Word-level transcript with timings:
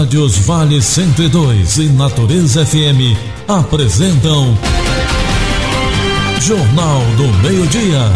Rádios 0.00 0.38
Vale 0.38 0.80
102 0.80 1.76
e 1.76 1.82
Natureza 1.90 2.64
FM 2.64 3.14
apresentam 3.46 4.56
Jornal 6.40 7.02
do 7.18 7.28
Meio-Dia. 7.42 8.10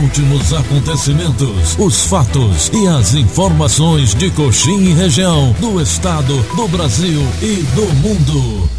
Últimos 0.00 0.54
acontecimentos, 0.54 1.76
os 1.78 2.06
fatos 2.06 2.70
e 2.72 2.88
as 2.88 3.12
informações 3.12 4.14
de 4.14 4.30
Coxim 4.30 4.78
e 4.78 4.94
região, 4.94 5.54
do 5.60 5.78
estado, 5.78 6.34
do 6.56 6.66
Brasil 6.68 7.20
e 7.42 7.56
do 7.74 7.84
mundo. 7.96 8.70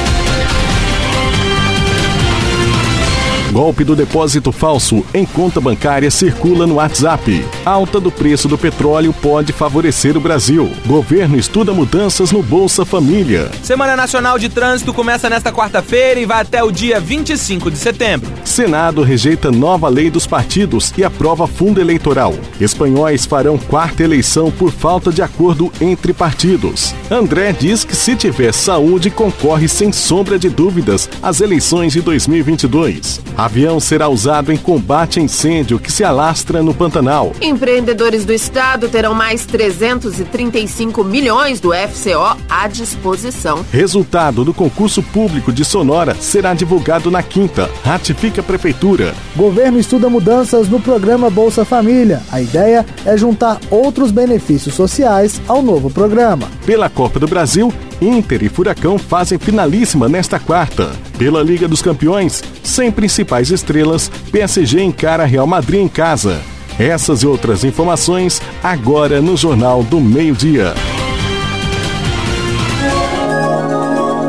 Golpe 3.54 3.84
do 3.84 3.96
depósito 3.96 4.52
falso 4.52 5.06
em 5.14 5.28
conta 5.28 5.62
bancária 5.62 6.09
circula 6.09 6.66
no 6.66 6.76
WhatsApp. 6.76 7.46
Alta 7.64 8.00
do 8.00 8.12
preço 8.12 8.48
do 8.48 8.58
petróleo 8.58 9.14
pode 9.14 9.54
favorecer 9.54 10.18
o 10.18 10.20
Brasil. 10.20 10.72
Governo 10.88 11.38
estuda 11.38 11.72
mudanças 11.72 12.31
no 12.31 12.42
Bolsa 12.42 12.84
Família. 12.84 13.52
Semana 13.62 13.96
Nacional 13.96 14.40
de 14.40 14.50
Trânsito 14.50 14.92
começa 14.92 15.30
nesta 15.30 15.52
quarta-feira 15.52 16.20
e 16.20 16.26
vai 16.26 16.42
até 16.42 16.64
o 16.64 16.72
dia 16.72 17.00
25 17.00 17.70
de 17.70 17.78
setembro. 17.78 18.28
Senado 18.44 19.04
rejeita 19.04 19.52
nova 19.52 19.88
lei 19.88 20.09
dos 20.09 20.26
partidos 20.26 20.92
e 20.98 21.04
aprova 21.04 21.46
fundo 21.46 21.80
eleitoral. 21.80 22.34
Espanhóis 22.59 23.24
farão 23.24 23.59
quarta 23.59 24.02
eleição 24.02 24.50
por 24.50 24.72
falta 24.72 25.12
de 25.12 25.22
acordo 25.22 25.72
entre 25.80 26.12
partidos. 26.12 26.96
André 27.12 27.54
diz 27.54 27.84
que 27.84 27.96
se 27.96 28.16
tiver 28.16 28.52
saúde 28.52 29.12
concorre 29.12 29.68
sem 29.68 29.92
sombra 29.92 30.40
de 30.40 30.50
dúvidas 30.50 31.08
às 31.22 31.40
eleições 31.40 31.94
de 31.94 32.02
2022. 32.02 33.22
Avião 33.44 33.78
será 33.78 34.08
usado 34.08 34.54
em 34.54 34.58
combate 34.58 35.20
a 35.20 35.22
incêndio 35.22 35.78
que 35.78 35.92
se 35.92 36.02
alastra 36.02 36.64
no 36.64 36.74
Pantanal. 36.74 37.34
Empreendedores 37.42 38.24
do 38.24 38.32
estado 38.32 38.88
terão 38.88 39.14
mais 39.14 39.46
335 39.46 41.04
milhões 41.04 41.60
do 41.60 41.72
FCO 41.74 42.38
à 42.50 42.70
disposição. 42.70 43.66
Resultado 43.70 44.46
do 44.46 44.54
concurso 44.54 45.04
público 45.04 45.52
de 45.52 45.66
Sonora 45.66 46.16
será 46.16 46.54
divulgado 46.54 47.12
na 47.12 47.22
quinta. 47.22 47.70
Ratifica 47.84 48.40
a 48.40 48.44
prefeitura. 48.46 49.14
Governo 49.36 49.78
estuda 49.78 50.10
mudanças 50.10 50.70
no 50.70 50.80
programa 50.80 51.30
Bolsa 51.30 51.66
Família. 51.66 52.22
A 52.32 52.40
ideia 52.40 52.86
é 53.06 53.18
juntar 53.18 53.60
outros 53.70 54.10
benefícios 54.10 54.74
sociais 54.74 55.42
ao 55.50 55.62
novo 55.62 55.90
programa. 55.90 56.48
Pela 56.66 56.90
Copa 56.90 57.20
do 57.20 57.28
Brasil, 57.28 57.74
Inter 58.02 58.44
e 58.44 58.50
Furacão 58.50 58.98
fazem 58.98 59.38
finalíssima 59.38 60.09
nesta 60.09 60.40
quarta. 60.40 60.92
Pela 61.18 61.42
Liga 61.42 61.68
dos 61.68 61.81
Campeões, 61.81 62.44
sem 62.64 62.92
principais 62.92 63.52
estrelas, 63.52 64.09
PSG 64.31 64.81
encara 64.81 65.26
Real 65.26 65.48
Madrid 65.48 65.81
em 65.81 65.88
casa. 65.88 66.42
Essas 66.80 67.22
e 67.22 67.28
outras 67.28 67.64
informações 67.64 68.42
agora 68.64 69.22
no 69.22 69.38
Jornal 69.38 69.84
do 69.84 70.00
Meio-Dia. 70.00 70.74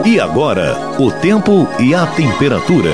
E 0.05 0.21
agora, 0.21 0.77
o 0.99 1.11
tempo 1.11 1.67
e 1.81 1.95
a 1.95 2.07
temperatura. 2.07 2.93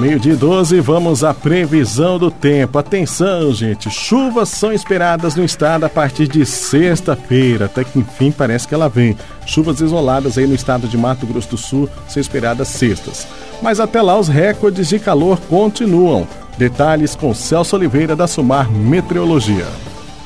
Meio-dia 0.00 0.34
12, 0.34 0.80
vamos 0.80 1.22
à 1.22 1.32
previsão 1.32 2.18
do 2.18 2.30
tempo. 2.30 2.78
Atenção, 2.78 3.52
gente, 3.52 3.90
chuvas 3.90 4.48
são 4.48 4.72
esperadas 4.72 5.36
no 5.36 5.44
estado 5.44 5.84
a 5.84 5.88
partir 5.88 6.26
de 6.26 6.44
sexta-feira, 6.44 7.66
até 7.66 7.84
que 7.84 7.98
enfim 7.98 8.32
parece 8.32 8.66
que 8.66 8.74
ela 8.74 8.88
vem. 8.88 9.16
Chuvas 9.46 9.80
isoladas 9.80 10.38
aí 10.38 10.46
no 10.46 10.54
estado 10.54 10.88
de 10.88 10.96
Mato 10.96 11.26
Grosso 11.26 11.50
do 11.50 11.56
Sul 11.56 11.88
são 12.08 12.20
esperadas 12.20 12.68
sextas. 12.68 13.28
Mas 13.60 13.78
até 13.78 14.02
lá 14.02 14.18
os 14.18 14.28
recordes 14.28 14.88
de 14.88 14.98
calor 14.98 15.38
continuam. 15.48 16.26
Detalhes 16.58 17.14
com 17.14 17.32
Celso 17.32 17.76
Oliveira 17.76 18.16
da 18.16 18.26
Sumar 18.26 18.70
Meteorologia. 18.70 19.66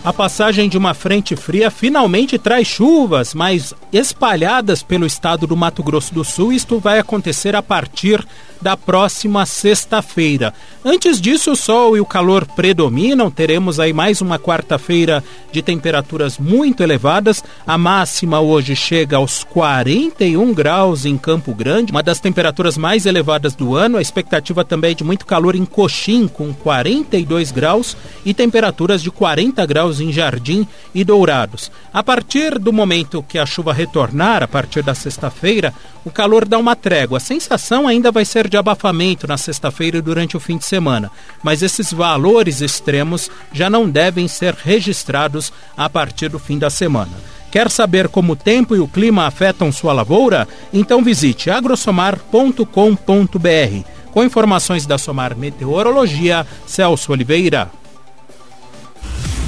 A 0.06 0.12
passagem 0.12 0.68
de 0.68 0.78
uma 0.78 0.94
frente 0.94 1.34
fria 1.34 1.68
finalmente 1.68 2.38
traz 2.38 2.68
chuvas, 2.68 3.34
mas 3.34 3.74
espalhadas 3.92 4.80
pelo 4.80 5.04
estado 5.04 5.48
do 5.48 5.56
Mato 5.56 5.82
Grosso 5.82 6.14
do 6.14 6.22
Sul. 6.22 6.52
Isto 6.52 6.78
vai 6.78 7.00
acontecer 7.00 7.56
a 7.56 7.62
partir 7.62 8.24
da 8.60 8.76
próxima 8.76 9.44
sexta-feira. 9.46 10.52
Antes 10.84 11.20
disso, 11.20 11.52
o 11.52 11.56
sol 11.56 11.96
e 11.96 12.00
o 12.00 12.06
calor 12.06 12.46
predominam. 12.46 13.30
Teremos 13.30 13.80
aí 13.80 13.92
mais 13.92 14.20
uma 14.20 14.38
quarta-feira 14.38 15.22
de 15.50 15.62
temperaturas 15.62 16.38
muito 16.38 16.82
elevadas. 16.82 17.42
A 17.66 17.76
máxima 17.76 18.40
hoje 18.40 18.76
chega 18.76 19.16
aos 19.16 19.42
41 19.44 20.52
graus 20.52 21.04
em 21.04 21.16
Campo 21.16 21.54
Grande, 21.54 21.90
uma 21.90 22.02
das 22.02 22.20
temperaturas 22.20 22.78
mais 22.78 23.06
elevadas 23.06 23.54
do 23.54 23.74
ano. 23.74 23.98
A 23.98 24.02
expectativa 24.02 24.64
também 24.64 24.92
é 24.92 24.94
de 24.94 25.04
muito 25.04 25.26
calor 25.26 25.54
em 25.54 25.64
Coxim, 25.64 26.28
com 26.28 26.52
42 26.52 27.50
graus, 27.50 27.96
e 28.24 28.32
temperaturas 28.32 29.02
de 29.02 29.10
40 29.10 29.64
graus 29.66 30.00
em 30.00 30.12
Jardim 30.12 30.66
e 30.94 31.02
Dourados. 31.02 31.70
A 31.92 32.02
partir 32.02 32.58
do 32.58 32.72
momento 32.72 33.24
que 33.26 33.38
a 33.38 33.46
chuva 33.46 33.72
retornar, 33.72 34.42
a 34.42 34.48
partir 34.48 34.82
da 34.82 34.94
sexta-feira, 34.94 35.74
o 36.04 36.10
calor 36.10 36.46
dá 36.46 36.56
uma 36.58 36.76
trégua. 36.76 37.18
A 37.18 37.20
sensação 37.20 37.88
ainda 37.88 38.12
vai 38.12 38.24
ser 38.24 38.45
de 38.48 38.56
abafamento 38.56 39.26
na 39.26 39.36
sexta-feira 39.36 39.98
e 39.98 40.02
durante 40.02 40.36
o 40.36 40.40
fim 40.40 40.56
de 40.56 40.64
semana, 40.64 41.10
mas 41.42 41.62
esses 41.62 41.92
valores 41.92 42.60
extremos 42.60 43.30
já 43.52 43.68
não 43.68 43.88
devem 43.88 44.28
ser 44.28 44.54
registrados 44.54 45.52
a 45.76 45.88
partir 45.88 46.28
do 46.28 46.38
fim 46.38 46.58
da 46.58 46.70
semana. 46.70 47.12
Quer 47.50 47.70
saber 47.70 48.08
como 48.08 48.32
o 48.32 48.36
tempo 48.36 48.76
e 48.76 48.80
o 48.80 48.88
clima 48.88 49.26
afetam 49.26 49.72
sua 49.72 49.92
lavoura? 49.92 50.46
Então 50.72 51.02
visite 51.02 51.50
agrosomar.com.br. 51.50 53.84
Com 54.12 54.24
informações 54.24 54.86
da 54.86 54.98
Somar 54.98 55.36
Meteorologia, 55.36 56.46
Celso 56.66 57.12
Oliveira. 57.12 57.70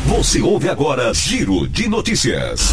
Você 0.06 0.40
ouve 0.40 0.68
agora 0.68 1.12
Giro 1.12 1.68
de 1.68 1.88
Notícias. 1.88 2.72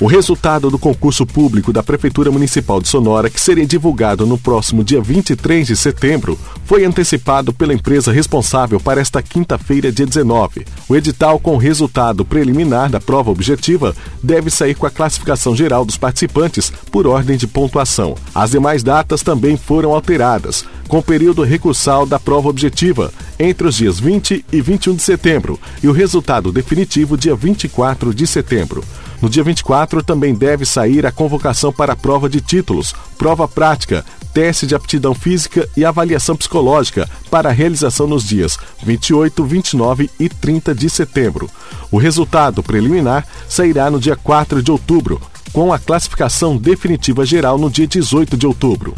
O 0.00 0.06
resultado 0.06 0.68
do 0.68 0.78
concurso 0.78 1.24
público 1.24 1.72
da 1.72 1.82
Prefeitura 1.82 2.30
Municipal 2.30 2.80
de 2.80 2.88
Sonora, 2.88 3.30
que 3.30 3.40
seria 3.40 3.64
divulgado 3.64 4.26
no 4.26 4.36
próximo 4.36 4.82
dia 4.82 5.00
23 5.00 5.66
de 5.66 5.76
setembro, 5.76 6.38
foi 6.64 6.84
antecipado 6.84 7.52
pela 7.52 7.72
empresa 7.72 8.12
responsável 8.12 8.80
para 8.80 9.00
esta 9.00 9.22
quinta-feira, 9.22 9.92
dia 9.92 10.06
19. 10.06 10.66
O 10.88 10.96
edital 10.96 11.38
com 11.38 11.54
o 11.54 11.58
resultado 11.58 12.24
preliminar 12.24 12.90
da 12.90 13.00
prova 13.00 13.30
objetiva 13.30 13.94
deve 14.22 14.50
sair 14.50 14.74
com 14.74 14.86
a 14.86 14.90
classificação 14.90 15.54
geral 15.54 15.84
dos 15.84 15.96
participantes 15.96 16.72
por 16.90 17.06
ordem 17.06 17.36
de 17.36 17.46
pontuação. 17.46 18.16
As 18.34 18.50
demais 18.50 18.82
datas 18.82 19.22
também 19.22 19.56
foram 19.56 19.94
alteradas, 19.94 20.64
com 20.88 20.98
o 20.98 21.02
período 21.02 21.42
recursal 21.42 22.04
da 22.04 22.18
prova 22.18 22.48
objetiva 22.48 23.12
entre 23.38 23.66
os 23.66 23.76
dias 23.76 23.98
20 23.98 24.44
e 24.52 24.60
21 24.60 24.94
de 24.94 25.02
setembro 25.02 25.58
e 25.82 25.88
o 25.88 25.92
resultado 25.92 26.52
definitivo 26.52 27.16
dia 27.16 27.34
24 27.34 28.14
de 28.14 28.26
setembro. 28.26 28.84
No 29.20 29.28
dia 29.28 29.44
24 29.44 30.02
também 30.02 30.34
deve 30.34 30.64
sair 30.64 31.06
a 31.06 31.12
convocação 31.12 31.72
para 31.72 31.92
a 31.92 31.96
prova 31.96 32.28
de 32.28 32.40
títulos, 32.40 32.94
prova 33.16 33.46
prática, 33.46 34.04
teste 34.32 34.66
de 34.66 34.74
aptidão 34.74 35.14
física 35.14 35.68
e 35.76 35.84
avaliação 35.84 36.36
psicológica 36.36 37.08
para 37.30 37.50
a 37.50 37.52
realização 37.52 38.06
nos 38.06 38.24
dias 38.24 38.58
28, 38.82 39.44
29 39.44 40.10
e 40.18 40.28
30 40.28 40.74
de 40.74 40.90
setembro. 40.90 41.48
O 41.90 41.98
resultado 41.98 42.62
preliminar 42.62 43.26
sairá 43.48 43.90
no 43.90 44.00
dia 44.00 44.16
4 44.16 44.62
de 44.62 44.70
outubro, 44.70 45.20
com 45.52 45.72
a 45.72 45.78
classificação 45.78 46.56
definitiva 46.56 47.26
geral 47.26 47.58
no 47.58 47.70
dia 47.70 47.86
18 47.86 48.36
de 48.36 48.46
outubro. 48.46 48.94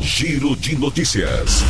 Giro 0.00 0.56
de 0.56 0.76
Notícias. 0.76 1.62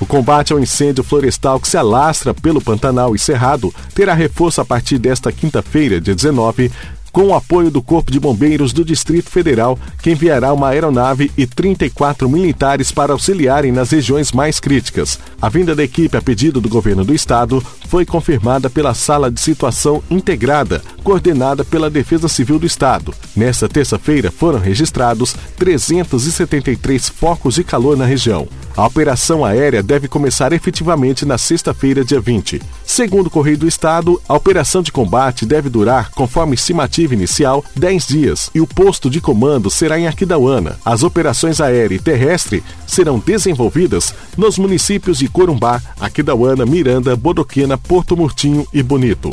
O 0.00 0.06
combate 0.06 0.52
ao 0.52 0.60
incêndio 0.60 1.02
florestal 1.02 1.58
que 1.58 1.68
se 1.68 1.76
alastra 1.76 2.32
pelo 2.32 2.60
Pantanal 2.60 3.14
e 3.14 3.18
Cerrado 3.18 3.74
terá 3.94 4.14
reforço 4.14 4.60
a 4.60 4.64
partir 4.64 4.98
desta 4.98 5.32
quinta-feira, 5.32 6.00
dia 6.00 6.14
19, 6.14 6.70
com 7.10 7.28
o 7.28 7.34
apoio 7.34 7.68
do 7.70 7.82
Corpo 7.82 8.12
de 8.12 8.20
Bombeiros 8.20 8.72
do 8.72 8.84
Distrito 8.84 9.28
Federal, 9.28 9.76
que 10.00 10.12
enviará 10.12 10.52
uma 10.52 10.68
aeronave 10.68 11.32
e 11.36 11.46
34 11.46 12.28
militares 12.28 12.92
para 12.92 13.12
auxiliarem 13.12 13.72
nas 13.72 13.90
regiões 13.90 14.30
mais 14.30 14.60
críticas. 14.60 15.18
A 15.42 15.48
vinda 15.48 15.74
da 15.74 15.82
equipe 15.82 16.16
a 16.16 16.22
pedido 16.22 16.60
do 16.60 16.68
governo 16.68 17.04
do 17.04 17.14
estado 17.14 17.60
foi 17.88 18.06
confirmada 18.06 18.70
pela 18.70 18.94
Sala 18.94 19.30
de 19.30 19.40
Situação 19.40 20.02
Integrada, 20.08 20.80
coordenada 21.08 21.64
pela 21.64 21.88
Defesa 21.88 22.28
Civil 22.28 22.58
do 22.58 22.66
Estado. 22.66 23.14
Nesta 23.34 23.66
terça-feira 23.66 24.30
foram 24.30 24.58
registrados 24.58 25.34
373 25.56 27.08
focos 27.08 27.54
de 27.54 27.64
calor 27.64 27.96
na 27.96 28.04
região. 28.04 28.46
A 28.76 28.86
operação 28.86 29.42
aérea 29.42 29.82
deve 29.82 30.06
começar 30.06 30.52
efetivamente 30.52 31.24
na 31.24 31.38
sexta-feira, 31.38 32.04
dia 32.04 32.20
20. 32.20 32.60
Segundo 32.84 33.28
o 33.28 33.30
Correio 33.30 33.56
do 33.56 33.66
Estado, 33.66 34.20
a 34.28 34.34
operação 34.34 34.82
de 34.82 34.92
combate 34.92 35.46
deve 35.46 35.70
durar, 35.70 36.10
conforme 36.10 36.54
estimativa 36.54 37.14
inicial, 37.14 37.64
10 37.74 38.06
dias 38.06 38.50
e 38.54 38.60
o 38.60 38.66
posto 38.66 39.08
de 39.08 39.18
comando 39.18 39.70
será 39.70 39.98
em 39.98 40.06
Aquidauana. 40.06 40.78
As 40.84 41.02
operações 41.02 41.58
aérea 41.58 41.96
e 41.96 41.98
terrestre 41.98 42.62
serão 42.86 43.18
desenvolvidas 43.18 44.12
nos 44.36 44.58
municípios 44.58 45.20
de 45.20 45.28
Corumbá, 45.28 45.80
Aquidauana, 45.98 46.66
Miranda, 46.66 47.16
Bodoquena, 47.16 47.78
Porto 47.78 48.14
Murtinho 48.14 48.68
e 48.74 48.82
Bonito. 48.82 49.30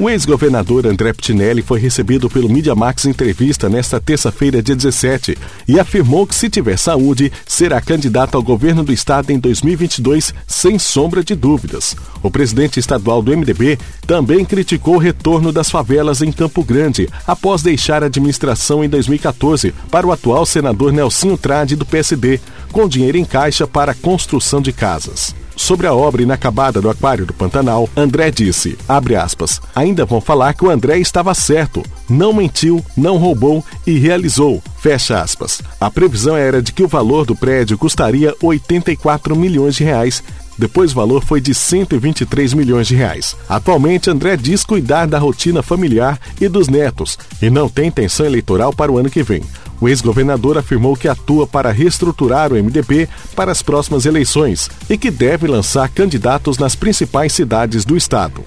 O 0.00 0.08
ex-governador 0.08 0.86
André 0.86 1.12
Pitinelli 1.12 1.60
foi 1.60 1.78
recebido 1.78 2.30
pelo 2.30 2.48
Media 2.48 2.74
Max 2.74 3.04
Entrevista 3.04 3.68
nesta 3.68 4.00
terça-feira, 4.00 4.62
dia 4.62 4.74
17, 4.74 5.36
e 5.68 5.78
afirmou 5.78 6.26
que, 6.26 6.34
se 6.34 6.48
tiver 6.48 6.78
saúde, 6.78 7.30
será 7.46 7.82
candidato 7.82 8.34
ao 8.34 8.42
governo 8.42 8.82
do 8.82 8.94
estado 8.94 9.30
em 9.30 9.38
2022, 9.38 10.32
sem 10.46 10.78
sombra 10.78 11.22
de 11.22 11.34
dúvidas. 11.34 11.94
O 12.22 12.30
presidente 12.30 12.80
estadual 12.80 13.20
do 13.20 13.36
MDB 13.36 13.78
também 14.06 14.42
criticou 14.42 14.94
o 14.94 14.98
retorno 14.98 15.52
das 15.52 15.68
favelas 15.68 16.22
em 16.22 16.32
Campo 16.32 16.64
Grande, 16.64 17.06
após 17.26 17.60
deixar 17.60 18.02
a 18.02 18.06
administração 18.06 18.82
em 18.82 18.88
2014 18.88 19.74
para 19.90 20.06
o 20.06 20.12
atual 20.12 20.46
senador 20.46 20.94
Nelsinho 20.94 21.36
Trade, 21.36 21.76
do 21.76 21.84
PSD, 21.84 22.40
com 22.72 22.88
dinheiro 22.88 23.18
em 23.18 23.24
caixa 23.26 23.66
para 23.66 23.92
a 23.92 23.94
construção 23.94 24.62
de 24.62 24.72
casas. 24.72 25.34
Sobre 25.60 25.86
a 25.86 25.92
obra 25.92 26.22
inacabada 26.22 26.80
do 26.80 26.88
Aquário 26.88 27.26
do 27.26 27.34
Pantanal, 27.34 27.86
André 27.94 28.30
disse, 28.30 28.78
aspas, 28.88 29.60
ainda 29.74 30.06
vão 30.06 30.18
falar 30.18 30.54
que 30.54 30.64
o 30.64 30.70
André 30.70 30.98
estava 30.98 31.34
certo, 31.34 31.82
não 32.08 32.32
mentiu, 32.32 32.82
não 32.96 33.18
roubou 33.18 33.62
e 33.86 33.98
realizou, 33.98 34.62
fecha 34.78 35.20
aspas. 35.20 35.60
A 35.78 35.90
previsão 35.90 36.34
era 36.34 36.62
de 36.62 36.72
que 36.72 36.82
o 36.82 36.88
valor 36.88 37.26
do 37.26 37.36
prédio 37.36 37.76
custaria 37.76 38.34
84 38.42 39.36
milhões 39.36 39.74
de 39.76 39.84
reais, 39.84 40.24
depois 40.60 40.92
o 40.92 40.94
valor 40.94 41.24
foi 41.24 41.40
de 41.40 41.54
123 41.54 42.52
milhões 42.52 42.86
de 42.86 42.94
reais. 42.94 43.34
Atualmente, 43.48 44.10
André 44.10 44.36
diz 44.36 44.62
cuidar 44.62 45.06
da 45.06 45.18
rotina 45.18 45.62
familiar 45.62 46.20
e 46.38 46.48
dos 46.50 46.68
netos 46.68 47.18
e 47.40 47.48
não 47.48 47.66
tem 47.66 47.88
intenção 47.88 48.26
eleitoral 48.26 48.70
para 48.70 48.92
o 48.92 48.98
ano 48.98 49.08
que 49.08 49.22
vem. 49.22 49.42
O 49.80 49.88
ex-governador 49.88 50.58
afirmou 50.58 50.94
que 50.94 51.08
atua 51.08 51.46
para 51.46 51.72
reestruturar 51.72 52.52
o 52.52 52.62
MDB 52.62 53.08
para 53.34 53.50
as 53.50 53.62
próximas 53.62 54.04
eleições 54.04 54.68
e 54.90 54.98
que 54.98 55.10
deve 55.10 55.46
lançar 55.46 55.88
candidatos 55.88 56.58
nas 56.58 56.74
principais 56.74 57.32
cidades 57.32 57.86
do 57.86 57.96
estado. 57.96 58.44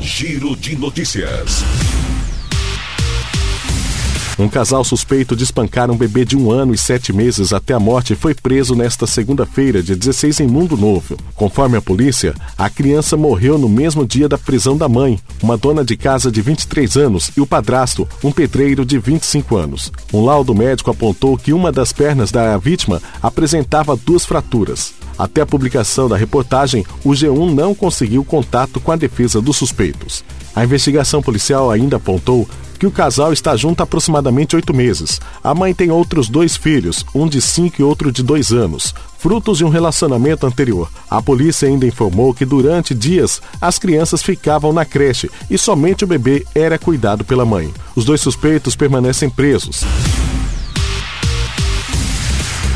Giro 0.00 0.56
de 0.56 0.74
notícias. 0.74 1.62
Um 4.38 4.48
casal 4.48 4.82
suspeito 4.82 5.36
de 5.36 5.44
espancar 5.44 5.90
um 5.90 5.96
bebê 5.96 6.24
de 6.24 6.36
um 6.36 6.50
ano 6.50 6.72
e 6.72 6.78
sete 6.78 7.12
meses 7.12 7.52
até 7.52 7.74
a 7.74 7.80
morte 7.80 8.14
foi 8.14 8.34
preso 8.34 8.74
nesta 8.74 9.06
segunda-feira, 9.06 9.82
dia 9.82 9.94
16, 9.94 10.40
em 10.40 10.46
Mundo 10.46 10.76
Novo. 10.76 11.16
Conforme 11.34 11.76
a 11.76 11.82
polícia, 11.82 12.34
a 12.56 12.70
criança 12.70 13.16
morreu 13.16 13.58
no 13.58 13.68
mesmo 13.68 14.06
dia 14.06 14.28
da 14.28 14.38
prisão 14.38 14.76
da 14.76 14.88
mãe, 14.88 15.20
uma 15.42 15.56
dona 15.56 15.84
de 15.84 15.96
casa 15.96 16.30
de 16.30 16.40
23 16.40 16.96
anos, 16.96 17.30
e 17.36 17.40
o 17.40 17.46
padrasto, 17.46 18.08
um 18.24 18.32
pedreiro 18.32 18.86
de 18.86 18.98
25 18.98 19.56
anos. 19.56 19.92
Um 20.12 20.24
laudo 20.24 20.54
médico 20.54 20.90
apontou 20.90 21.36
que 21.36 21.52
uma 21.52 21.70
das 21.70 21.92
pernas 21.92 22.32
da 22.32 22.56
vítima 22.56 23.02
apresentava 23.22 23.96
duas 23.96 24.24
fraturas. 24.24 24.94
Até 25.18 25.40
a 25.40 25.46
publicação 25.46 26.08
da 26.08 26.16
reportagem, 26.16 26.84
o 27.04 27.10
G1 27.10 27.52
não 27.52 27.74
conseguiu 27.74 28.24
contato 28.24 28.80
com 28.80 28.92
a 28.92 28.96
defesa 28.96 29.40
dos 29.40 29.56
suspeitos. 29.56 30.24
A 30.54 30.64
investigação 30.64 31.22
policial 31.22 31.70
ainda 31.70 31.96
apontou 31.96 32.48
que 32.82 32.86
o 32.86 32.90
casal 32.90 33.32
está 33.32 33.54
junto 33.54 33.80
há 33.80 33.84
aproximadamente 33.84 34.56
oito 34.56 34.74
meses. 34.74 35.20
A 35.44 35.54
mãe 35.54 35.72
tem 35.72 35.92
outros 35.92 36.28
dois 36.28 36.56
filhos, 36.56 37.06
um 37.14 37.28
de 37.28 37.40
cinco 37.40 37.80
e 37.80 37.84
outro 37.84 38.10
de 38.10 38.24
dois 38.24 38.52
anos, 38.52 38.92
frutos 39.18 39.58
de 39.58 39.64
um 39.64 39.68
relacionamento 39.68 40.44
anterior. 40.44 40.90
A 41.08 41.22
polícia 41.22 41.68
ainda 41.68 41.86
informou 41.86 42.34
que 42.34 42.44
durante 42.44 42.92
dias 42.92 43.40
as 43.60 43.78
crianças 43.78 44.20
ficavam 44.20 44.72
na 44.72 44.84
creche 44.84 45.30
e 45.48 45.56
somente 45.56 46.02
o 46.02 46.08
bebê 46.08 46.44
era 46.56 46.76
cuidado 46.76 47.24
pela 47.24 47.44
mãe. 47.44 47.72
Os 47.94 48.04
dois 48.04 48.20
suspeitos 48.20 48.74
permanecem 48.74 49.30
presos. 49.30 49.84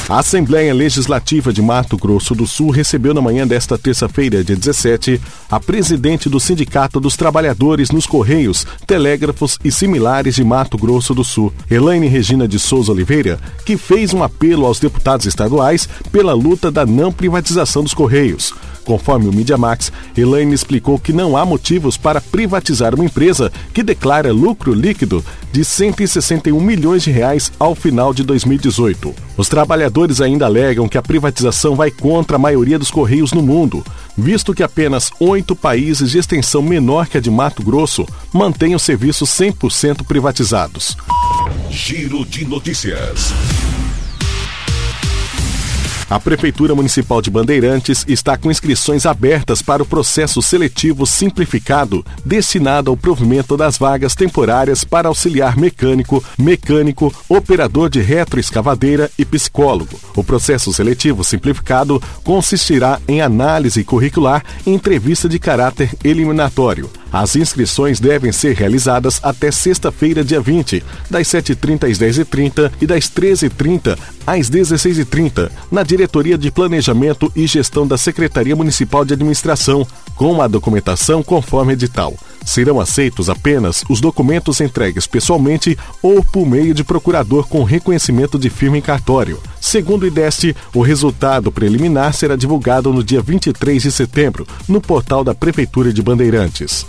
A 0.08 0.20
Assembleia 0.20 0.72
Legislativa 0.72 1.52
de 1.52 1.60
Mato 1.60 1.96
Grosso 1.96 2.32
do 2.32 2.46
Sul 2.46 2.70
recebeu 2.70 3.12
na 3.12 3.20
manhã 3.20 3.44
desta 3.44 3.76
terça-feira, 3.76 4.44
dia 4.44 4.54
17, 4.54 5.20
a 5.50 5.58
presidente 5.58 6.28
do 6.28 6.38
Sindicato 6.38 7.00
dos 7.00 7.16
Trabalhadores 7.16 7.90
nos 7.90 8.06
Correios, 8.06 8.64
Telégrafos 8.86 9.58
e 9.64 9.72
Similares 9.72 10.36
de 10.36 10.44
Mato 10.44 10.78
Grosso 10.78 11.12
do 11.12 11.24
Sul, 11.24 11.52
Elaine 11.68 12.06
Regina 12.06 12.46
de 12.46 12.56
Souza 12.56 12.92
Oliveira, 12.92 13.40
que 13.64 13.76
fez 13.76 14.14
um 14.14 14.22
apelo 14.22 14.64
aos 14.64 14.78
deputados 14.78 15.26
estaduais 15.26 15.88
pela 16.12 16.34
luta 16.34 16.70
da 16.70 16.86
não 16.86 17.10
privatização 17.10 17.82
dos 17.82 17.92
Correios. 17.92 18.54
Conforme 18.86 19.28
o 19.28 19.32
Media 19.32 19.58
Max, 19.58 19.92
Elaine 20.16 20.54
explicou 20.54 20.96
que 20.96 21.12
não 21.12 21.36
há 21.36 21.44
motivos 21.44 21.96
para 21.96 22.20
privatizar 22.20 22.94
uma 22.94 23.04
empresa 23.04 23.52
que 23.74 23.82
declara 23.82 24.32
lucro 24.32 24.72
líquido 24.72 25.24
de 25.52 25.64
161 25.64 26.58
milhões 26.60 27.02
de 27.02 27.10
reais 27.10 27.50
ao 27.58 27.74
final 27.74 28.14
de 28.14 28.22
2018. 28.22 29.12
Os 29.36 29.48
trabalhadores 29.48 30.20
ainda 30.20 30.46
alegam 30.46 30.88
que 30.88 30.96
a 30.96 31.02
privatização 31.02 31.74
vai 31.74 31.90
contra 31.90 32.36
a 32.36 32.38
maioria 32.38 32.78
dos 32.78 32.90
correios 32.90 33.32
no 33.32 33.42
mundo, 33.42 33.84
visto 34.16 34.54
que 34.54 34.62
apenas 34.62 35.10
oito 35.18 35.56
países 35.56 36.12
de 36.12 36.18
extensão 36.18 36.62
menor 36.62 37.08
que 37.08 37.18
a 37.18 37.20
de 37.20 37.30
Mato 37.30 37.64
Grosso 37.64 38.06
mantêm 38.32 38.76
os 38.76 38.82
serviços 38.82 39.30
100% 39.30 40.04
privatizados. 40.06 40.96
Giro 41.68 42.24
de 42.24 42.44
notícias. 42.44 43.32
A 46.08 46.20
Prefeitura 46.20 46.72
Municipal 46.72 47.20
de 47.20 47.32
Bandeirantes 47.32 48.04
está 48.06 48.36
com 48.36 48.48
inscrições 48.48 49.04
abertas 49.04 49.60
para 49.60 49.82
o 49.82 49.86
processo 49.86 50.40
seletivo 50.40 51.04
simplificado 51.04 52.06
destinado 52.24 52.90
ao 52.90 52.96
provimento 52.96 53.56
das 53.56 53.76
vagas 53.76 54.14
temporárias 54.14 54.84
para 54.84 55.08
auxiliar 55.08 55.56
mecânico, 55.56 56.22
mecânico, 56.38 57.12
operador 57.28 57.90
de 57.90 58.00
retroescavadeira 58.00 59.10
e 59.18 59.24
psicólogo. 59.24 59.98
O 60.14 60.22
processo 60.22 60.72
seletivo 60.72 61.24
simplificado 61.24 62.00
consistirá 62.22 63.00
em 63.08 63.20
análise 63.20 63.82
curricular 63.82 64.44
e 64.64 64.70
entrevista 64.70 65.28
de 65.28 65.40
caráter 65.40 65.92
eliminatório. 66.04 66.88
As 67.18 67.34
inscrições 67.34 67.98
devem 67.98 68.30
ser 68.30 68.54
realizadas 68.54 69.18
até 69.22 69.50
sexta-feira, 69.50 70.22
dia 70.22 70.38
20, 70.38 70.84
das 71.08 71.26
7h30 71.28 71.90
às 71.90 71.98
10h30 71.98 72.70
e 72.78 72.86
das 72.86 73.04
13h30 73.04 73.98
às 74.26 74.50
16h30, 74.50 75.50
na 75.72 75.82
Diretoria 75.82 76.36
de 76.36 76.50
Planejamento 76.50 77.32
e 77.34 77.46
Gestão 77.46 77.86
da 77.86 77.96
Secretaria 77.96 78.54
Municipal 78.54 79.02
de 79.02 79.14
Administração, 79.14 79.86
com 80.14 80.42
a 80.42 80.46
documentação 80.46 81.22
conforme 81.22 81.72
edital. 81.72 82.14
Serão 82.44 82.78
aceitos 82.78 83.30
apenas 83.30 83.82
os 83.88 83.98
documentos 83.98 84.60
entregues 84.60 85.06
pessoalmente 85.06 85.76
ou 86.02 86.22
por 86.22 86.46
meio 86.46 86.74
de 86.74 86.84
procurador 86.84 87.48
com 87.48 87.64
reconhecimento 87.64 88.38
de 88.38 88.50
firma 88.50 88.76
em 88.76 88.82
cartório. 88.82 89.40
Segundo 89.58 90.02
o 90.02 90.06
IDEST, 90.06 90.54
o 90.74 90.82
resultado 90.82 91.50
preliminar 91.50 92.12
será 92.12 92.36
divulgado 92.36 92.92
no 92.92 93.02
dia 93.02 93.22
23 93.22 93.82
de 93.82 93.90
setembro, 93.90 94.46
no 94.68 94.82
portal 94.82 95.24
da 95.24 95.34
Prefeitura 95.34 95.94
de 95.94 96.02
Bandeirantes. 96.02 96.84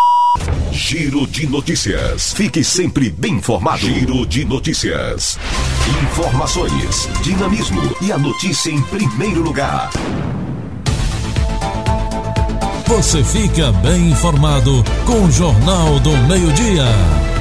Giro 0.71 1.25
de 1.27 1.47
notícias. 1.47 2.33
Fique 2.33 2.63
sempre 2.63 3.09
bem 3.09 3.35
informado. 3.35 3.79
Giro 3.79 4.25
de 4.25 4.45
notícias. 4.45 5.37
Informações, 6.03 7.09
dinamismo 7.23 7.81
e 8.01 8.11
a 8.11 8.17
notícia 8.17 8.69
em 8.69 8.81
primeiro 8.83 9.41
lugar. 9.41 9.89
Você 12.87 13.23
fica 13.23 13.71
bem 13.73 14.11
informado 14.11 14.83
com 15.05 15.25
o 15.25 15.31
Jornal 15.31 15.99
do 15.99 16.11
Meio-Dia. 16.27 17.36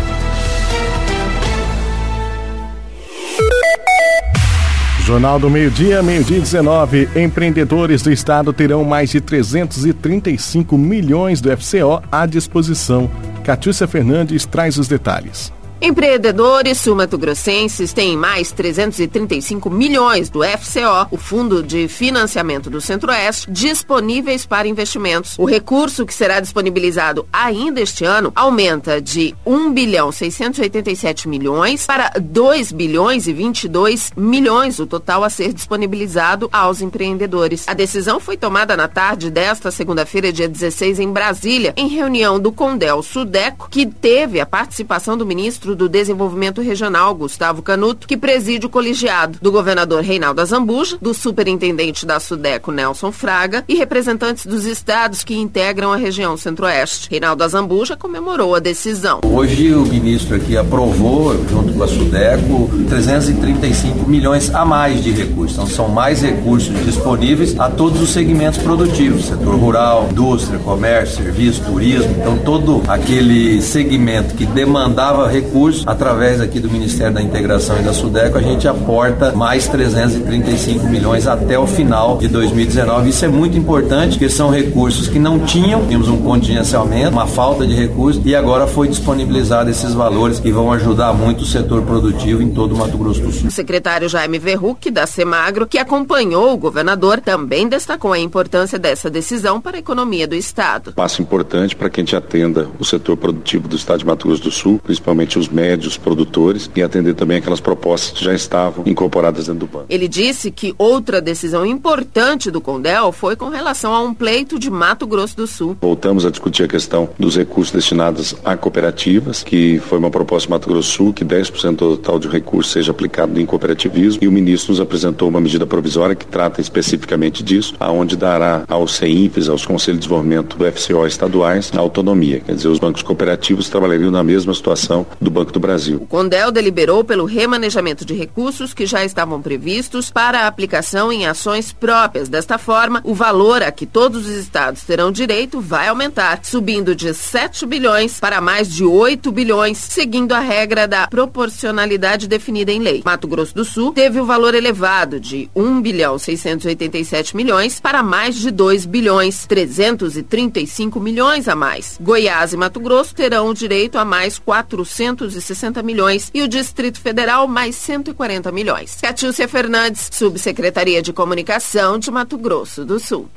Jornal 5.07 5.39
do 5.39 5.49
Meio-Dia, 5.49 6.03
meio-dia 6.03 6.41
19. 6.41 7.09
Empreendedores 7.15 8.03
do 8.03 8.11
estado 8.11 8.53
terão 8.53 8.83
mais 8.83 9.11
de 9.11 9.21
335 9.21 10.77
milhões 10.77 11.41
do 11.41 11.49
FCO 11.57 12.03
à 12.11 12.27
disposição. 12.27 13.09
Catiúcia 13.45 13.87
Fernandes 13.87 14.45
traz 14.45 14.77
os 14.79 14.89
detalhes. 14.89 15.53
Empreendedores 15.81 16.79
sumatogrossenses 16.81 17.93
têm 17.93 18.17
mais 18.17 18.51
335 18.51 19.69
milhões 19.69 20.31
do 20.31 20.43
FCO, 20.43 21.07
o 21.11 21.19
Fundo 21.19 21.63
de 21.63 21.87
Financiamento 21.87 22.71
do 22.71 22.81
Centro-Oeste, 22.81 23.51
disponíveis 23.51 24.47
para 24.47 24.67
investimentos. 24.67 25.39
O 25.39 25.45
recurso 25.45 26.07
que 26.07 26.15
será 26.15 26.41
disponibilizado 26.41 27.29
ainda 27.31 27.83
este 27.83 28.07
ano 28.07 28.33
aumenta 28.35 29.03
de 29.03 29.35
1 29.45 29.71
bilhão 29.71 30.11
687 30.11 31.29
milhões 31.29 31.85
para 31.85 32.11
2 32.19 32.73
bilhões 32.73 33.27
e 33.27 33.35
22 33.35 34.13
milhões, 34.17 34.79
o 34.79 34.87
total 34.87 35.25
a 35.25 35.31
ser 35.31 35.53
disponibilizado 35.53 36.49
aos 36.51 36.81
empreendedores. 36.81 37.69
A 37.69 37.75
decisão 37.75 38.19
foi 38.19 38.39
tomada 38.39 38.79
na 38.79 38.89
tarde 38.89 39.31
desta 39.31 39.71
segunda-feira, 39.71 40.33
dia 40.33 40.49
16, 40.49 41.01
em 41.01 41.13
Brasília, 41.13 41.75
em 41.77 41.87
reunião 41.87 42.41
do 42.41 42.51
Condel 42.51 43.03
Sudeco, 43.03 43.69
que 43.71 43.85
teve 43.85 44.41
a 44.41 44.47
participação 44.47 45.19
do 45.19 45.27
ministro 45.27 45.66
ministro 45.67 45.75
do 45.75 45.89
Desenvolvimento 45.89 46.63
Regional, 46.63 47.15
Gustavo 47.15 47.63
Canuto, 47.63 48.07
que 48.07 48.17
preside 48.17 48.67
o 48.67 48.71
colegiado, 48.71 49.39
do 49.43 49.51
governador 49.51 50.03
Reinaldo 50.03 50.41
Azambuja, 50.41 50.97
do 51.01 51.13
superintendente 51.13 52.07
da 52.07 52.21
Sudeco, 52.21 52.71
Nelson 52.71 53.11
Fraga, 53.11 53.65
e 53.69 53.75
representantes 53.75 54.47
dos 54.47 54.65
estados 54.65 55.25
que 55.25 55.35
integram 55.35 55.93
a 55.93 55.97
região 55.97 56.37
centro-oeste. 56.37 57.09
Reinaldo 57.11 57.43
Azambuja 57.43 57.97
comemorou 57.97 58.55
a 58.55 58.61
decisão. 58.61 59.21
Hoje 59.25 59.75
o 59.75 59.85
ministro 59.87 60.37
aqui 60.37 60.57
aprovou, 60.57 61.35
junto 61.49 61.73
com 61.73 61.83
a 61.83 61.89
Sudeco, 61.89 62.71
335 62.89 64.09
milhões 64.09 64.55
a 64.55 64.65
mais 64.65 65.03
de 65.03 65.11
recursos. 65.11 65.57
Então 65.57 65.67
são 65.67 65.89
mais 65.89 66.23
recursos 66.23 66.73
disponíveis 66.85 67.59
a 67.59 67.71
todos 67.71 68.01
os 68.01 68.11
segmentos 68.11 68.63
produtivos, 68.63 69.27
setor 69.27 69.57
rural, 69.57 70.09
indústria, 70.11 70.59
comércio, 70.61 71.25
serviço, 71.25 71.65
turismo. 71.65 72.15
Então 72.21 72.39
todo 72.39 72.83
aquele 72.87 73.61
segmento 73.63 74.35
que 74.35 74.47
demandava 74.47 75.29
recursos 75.29 75.56
recursos, 75.57 75.85
através 75.87 76.41
aqui 76.41 76.61
do 76.61 76.71
Ministério 76.71 77.15
da 77.15 77.23
Integração 77.23 77.79
e 77.81 77.83
da 77.83 77.93
Sudeco, 77.93 78.37
a 78.37 78.43
gente 78.43 78.69
aporta 78.69 79.33
mais 79.33 79.67
335 79.67 80.87
milhões 80.87 81.27
até 81.27 81.59
o 81.59 81.67
final 81.67 82.19
de 82.19 82.29
2019. 82.29 83.09
Isso 83.09 83.25
é 83.25 83.29
muito 83.29 83.57
importante, 83.57 84.13
porque 84.13 84.29
são 84.29 84.51
recursos 84.51 85.09
que 85.09 85.19
não 85.19 85.41
tinham, 85.41 85.87
tínhamos 85.87 86.09
um 86.09 86.19
contingenciamento, 86.19 87.13
uma 87.13 87.27
falta 87.27 87.67
de 87.67 87.75
recursos, 87.75 88.23
e 88.25 88.35
agora 88.35 88.67
foi 88.67 88.89
disponibilizado 88.89 89.71
esses 89.71 89.95
valores 89.95 90.39
que 90.39 90.53
vão 90.53 90.71
ajudar 90.73 91.15
muito 91.15 91.43
o 91.43 91.47
setor 91.47 91.83
produtivo 91.83 92.43
em 92.43 92.51
todo 92.51 92.75
o 92.75 92.79
Mato 92.79 92.99
Grosso 92.99 93.23
do 93.23 93.33
Sul. 93.33 93.49
O 93.49 93.51
secretário 93.51 94.09
Jaime 94.09 94.39
Verruc, 94.39 94.91
da 94.91 95.07
Semagro, 95.07 95.67
que 95.67 95.79
acompanhou 95.79 96.53
o 96.53 96.59
governador, 96.59 97.21
também 97.21 97.67
destacou 97.67 98.13
a 98.13 98.19
importância 98.19 98.79
dessa 98.79 99.09
decisão 99.09 99.61
para 99.61 99.77
a 99.77 99.81
economia 99.81 100.27
do 100.27 100.35
Estado. 100.35 100.93
Passo 100.93 101.23
importante 101.23 101.75
para 101.75 101.89
que 101.89 102.01
a 102.01 102.03
gente 102.05 102.15
atenda 102.17 102.69
o 102.79 102.85
setor 102.85 103.17
produtivo 103.17 103.69
do 103.69 103.77
Estado 103.77 104.01
de 104.01 104.07
Mato 104.07 104.27
Grosso 104.27 104.43
do 104.43 104.51
Sul, 104.51 104.81
principalmente 104.85 105.39
os 105.39 105.46
médios 105.49 105.97
produtores 105.97 106.71
e 106.75 106.83
atender 106.83 107.15
também 107.15 107.39
aquelas 107.39 107.61
propostas 107.61 108.19
que 108.19 108.25
já 108.25 108.35
estavam 108.35 108.85
incorporadas 108.87 109.47
dentro 109.47 109.61
do 109.61 109.67
banco. 109.67 109.87
Ele 109.89 110.09
disse 110.09 110.51
que 110.51 110.75
outra 110.79 111.21
decisão 111.21 111.65
importante 111.65 112.51
do 112.51 112.61
Condel 112.61 113.13
foi 113.13 113.37
com 113.37 113.49
relação 113.49 113.95
a 113.95 114.01
um 114.01 114.15
pleito 114.15 114.59
de 114.59 114.71
Mato 114.71 115.07
Grosso 115.07 115.37
do 115.37 115.47
Sul. 115.47 115.77
Voltamos 115.81 116.25
a 116.27 116.31
discutir 116.31 116.65
a 116.65 116.69
questão 116.69 117.09
dos 117.19 117.37
recursos 117.37 117.73
destinados 117.73 118.35
a 118.45 118.57
cooperativas, 118.57 119.43
que 119.43 119.79
foi 119.81 119.99
uma 119.99 120.11
proposta 120.11 120.49
do 120.49 120.51
Mato 120.51 120.69
Grosso 120.69 120.89
do 120.89 120.93
Sul 120.93 121.13
que 121.13 121.25
10% 121.25 121.77
do 121.77 121.97
total 121.97 122.19
de 122.19 122.29
recursos 122.29 122.73
seja 122.73 122.91
aplicado 122.91 123.39
em 123.41 123.47
cooperativismo 123.47 124.23
e 124.23 124.29
o 124.29 124.33
ministro 124.33 124.73
nos 124.73 124.81
apresentou 124.81 125.29
uma 125.29 125.41
medida 125.41 125.67
provisória 125.67 126.15
que 126.15 126.27
trata 126.27 126.61
especificamente 126.61 127.43
disso, 127.43 127.75
aonde 127.79 128.17
dará 128.17 128.65
aos 128.69 128.97
CEINFES, 128.97 129.49
aos 129.49 129.65
Conselhos 129.65 130.01
de 130.01 130.07
Desenvolvimento 130.07 130.57
do 130.57 130.65
FCO 130.73 131.07
estaduais, 131.07 131.71
a 131.75 131.81
autonomia. 131.81 132.41
Quer 132.41 132.55
dizer, 132.55 132.69
os 132.69 132.79
bancos 132.79 133.03
cooperativos 133.03 133.69
trabalhariam 133.69 134.11
na 134.11 134.23
mesma 134.23 134.53
situação 134.53 135.07
do 135.21 135.31
Banco 135.37 135.53
do 135.53 135.61
Brasil. 135.61 135.99
O 136.01 136.07
Condel 136.07 136.51
deliberou 136.51 137.05
pelo 137.05 137.27
remanejamento 137.27 138.07
de 138.07 138.15
recursos 138.15 138.73
que 138.73 138.87
já 138.87 139.05
estavam 139.05 139.43
previstos 139.43 140.11
para 140.11 140.41
a 140.41 140.47
aplicação 140.47 141.13
em 141.13 141.27
ações 141.27 141.75
próprias. 141.75 142.31
Desta 142.31 142.57
forma, 142.57 143.03
o 143.05 143.15
valor 143.15 143.63
a 143.63 143.71
que 143.71 143.85
todos 143.85 144.27
os 144.27 144.35
estados 144.35 144.83
terão 144.85 145.13
direito 145.13 145.61
vai 145.61 145.89
aumentar, 145.89 146.41
subindo 146.43 146.95
de 146.95 147.13
7 147.13 147.67
bilhões 147.67 148.19
para 148.19 148.41
mais 148.41 148.73
de 148.73 148.83
8 148.83 149.31
bilhões, 149.31 149.77
seguindo 149.77 150.33
a 150.33 150.41
regra 150.41 150.89
da 150.89 151.07
proporcionalidade 151.07 152.27
definida 152.27 152.73
em 152.73 152.79
lei. 152.79 153.03
Mato 153.05 153.29
Grosso 153.29 153.55
do 153.55 153.65
Sul 153.65 153.93
teve 153.93 154.19
o 154.19 154.25
valor 154.25 154.55
elevado 154.55 155.21
de 155.21 155.51
1 155.55 155.83
bilhão 155.83 156.19
687 156.19 157.37
milhões 157.37 157.79
para 157.79 158.03
mais 158.03 158.37
de 158.37 158.51
2 158.51 158.87
bilhões 158.87 159.45
335 159.45 160.99
milhões 160.99 161.47
a 161.47 161.55
mais. 161.55 161.99
Goiás 162.01 162.55
e 162.55 162.57
Mato 162.57 162.81
Grosso 162.81 163.15
terão 163.15 163.49
o 163.51 163.55
direito 163.55 163.99
a 163.99 164.05
mais 164.05 164.39
400 164.39 165.26
260 165.27 165.83
milhões 165.83 166.31
e 166.33 166.43
o 166.43 166.49
Distrito 166.49 167.01
Federal 167.01 167.47
mais 167.47 167.75
140 167.77 168.51
milhões. 168.53 168.99
Catiúcia 169.01 169.49
Fernandes, 169.49 170.09
Subsecretaria 170.13 171.03
de 171.03 171.13
Comunicação 171.13 171.99
de 171.99 172.11
Mato 172.11 172.39
Grosso 172.39 172.85
do 172.85 172.99
Sul. 172.99 173.29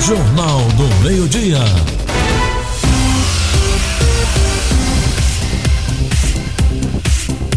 Jornal 0.00 0.60
do 0.76 1.04
Meio-Dia. 1.04 1.58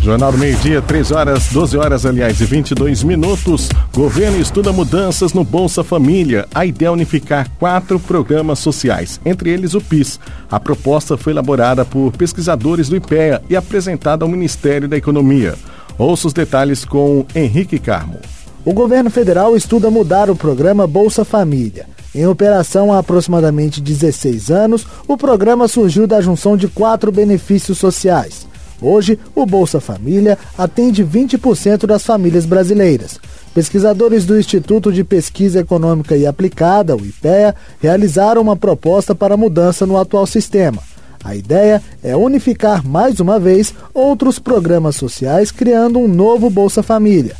Jornal 0.09 0.31
do 0.31 0.39
Meio-Dia, 0.39 0.81
3 0.81 1.11
horas, 1.11 1.49
12 1.51 1.77
horas, 1.77 2.03
aliás, 2.03 2.41
e 2.41 2.43
22 2.43 3.03
minutos. 3.03 3.69
Governo 3.93 4.39
estuda 4.39 4.73
mudanças 4.73 5.33
no 5.33 5.43
Bolsa 5.43 5.83
Família. 5.83 6.47
A 6.51 6.65
ideia 6.65 6.87
é 6.87 6.91
unificar 6.91 7.47
quatro 7.59 7.99
programas 7.99 8.57
sociais, 8.57 9.21
entre 9.23 9.51
eles 9.51 9.75
o 9.75 9.81
PIS. 9.81 10.19
A 10.49 10.59
proposta 10.59 11.15
foi 11.15 11.31
elaborada 11.31 11.85
por 11.85 12.11
pesquisadores 12.11 12.89
do 12.89 12.95
IPEA 12.95 13.43
e 13.47 13.55
apresentada 13.55 14.25
ao 14.25 14.31
Ministério 14.31 14.87
da 14.87 14.97
Economia. 14.97 15.53
Ouça 15.95 16.25
os 16.25 16.33
detalhes 16.33 16.83
com 16.83 17.23
Henrique 17.35 17.77
Carmo. 17.77 18.17
O 18.65 18.73
governo 18.73 19.11
federal 19.11 19.55
estuda 19.55 19.91
mudar 19.91 20.27
o 20.31 20.35
programa 20.35 20.87
Bolsa 20.87 21.23
Família. 21.23 21.85
Em 22.15 22.25
operação 22.25 22.91
há 22.91 22.97
aproximadamente 22.97 23.79
16 23.79 24.49
anos, 24.49 24.87
o 25.07 25.15
programa 25.15 25.67
surgiu 25.67 26.07
da 26.07 26.19
junção 26.19 26.57
de 26.57 26.67
quatro 26.67 27.11
benefícios 27.11 27.77
sociais 27.77 28.48
Hoje, 28.81 29.19
o 29.35 29.45
Bolsa 29.45 29.79
Família 29.79 30.37
atende 30.57 31.03
20% 31.03 31.85
das 31.85 32.03
famílias 32.03 32.45
brasileiras. 32.45 33.19
Pesquisadores 33.53 34.25
do 34.25 34.39
Instituto 34.39 34.91
de 34.91 35.03
Pesquisa 35.03 35.59
Econômica 35.59 36.15
e 36.15 36.25
Aplicada, 36.25 36.95
o 36.95 37.05
IPEA, 37.05 37.55
realizaram 37.81 38.41
uma 38.41 38.55
proposta 38.55 39.13
para 39.13 39.35
mudança 39.35 39.85
no 39.85 39.97
atual 39.97 40.25
sistema. 40.25 40.81
A 41.23 41.35
ideia 41.35 41.81
é 42.01 42.15
unificar 42.15 42.85
mais 42.87 43.19
uma 43.19 43.39
vez 43.39 43.73
outros 43.93 44.39
programas 44.39 44.95
sociais, 44.95 45.51
criando 45.51 45.99
um 45.99 46.07
novo 46.07 46.49
Bolsa 46.49 46.81
Família. 46.81 47.35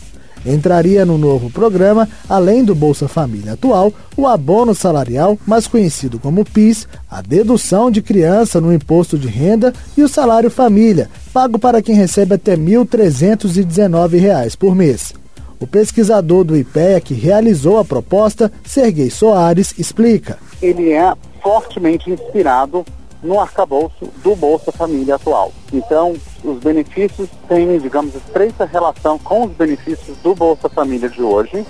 Entraria 0.46 1.06
no 1.06 1.18
novo 1.18 1.50
programa, 1.50 2.08
além 2.28 2.64
do 2.64 2.74
Bolsa 2.74 3.08
Família 3.08 3.54
atual, 3.54 3.94
o 4.16 4.28
abono 4.28 4.74
salarial, 4.74 5.38
mais 5.46 5.68
conhecido 5.68 6.20
como 6.20 6.46
PIS, 6.46 6.88
a 7.10 7.22
dedução 7.22 7.92
de 7.92 8.02
criança 8.02 8.62
no 8.62 8.74
imposto 8.74 9.18
de 9.18 9.28
renda 9.28 9.74
e 9.98 10.04
o 10.04 10.10
salário 10.10 10.50
família, 10.50 11.10
pago 11.34 11.60
para 11.60 11.82
quem 11.82 11.96
recebe 11.96 12.36
até 12.36 12.52
R$ 12.54 12.62
1.319 12.62 14.58
por 14.58 14.76
mês. 14.76 15.14
O 15.60 15.68
pesquisador 15.68 16.46
do 16.46 16.56
IPEA 16.56 17.02
que 17.02 17.14
realizou 17.14 17.78
a 17.80 17.86
proposta, 17.86 18.50
Serguei 18.64 19.10
Soares, 19.10 19.74
explica. 19.78 20.38
Ele 20.62 20.92
é 20.92 21.14
fortemente 21.44 22.10
inspirado 22.10 22.86
no 23.22 23.40
arcabouço 23.40 24.06
do 24.24 24.36
Bolsa 24.36 24.72
Família 24.72 25.16
atual. 25.16 25.52
Então, 25.74 26.16
os 26.44 26.60
benefícios 26.60 27.30
têm, 27.48 27.78
digamos, 27.80 28.16
estreita 28.16 28.66
relação 28.66 29.18
com 29.20 29.46
os 29.46 29.52
benefícios 29.52 30.18
do 30.20 30.34
Bolsa 30.34 30.70
Família 30.70 31.10
de 31.10 31.22
hoje 31.22 31.66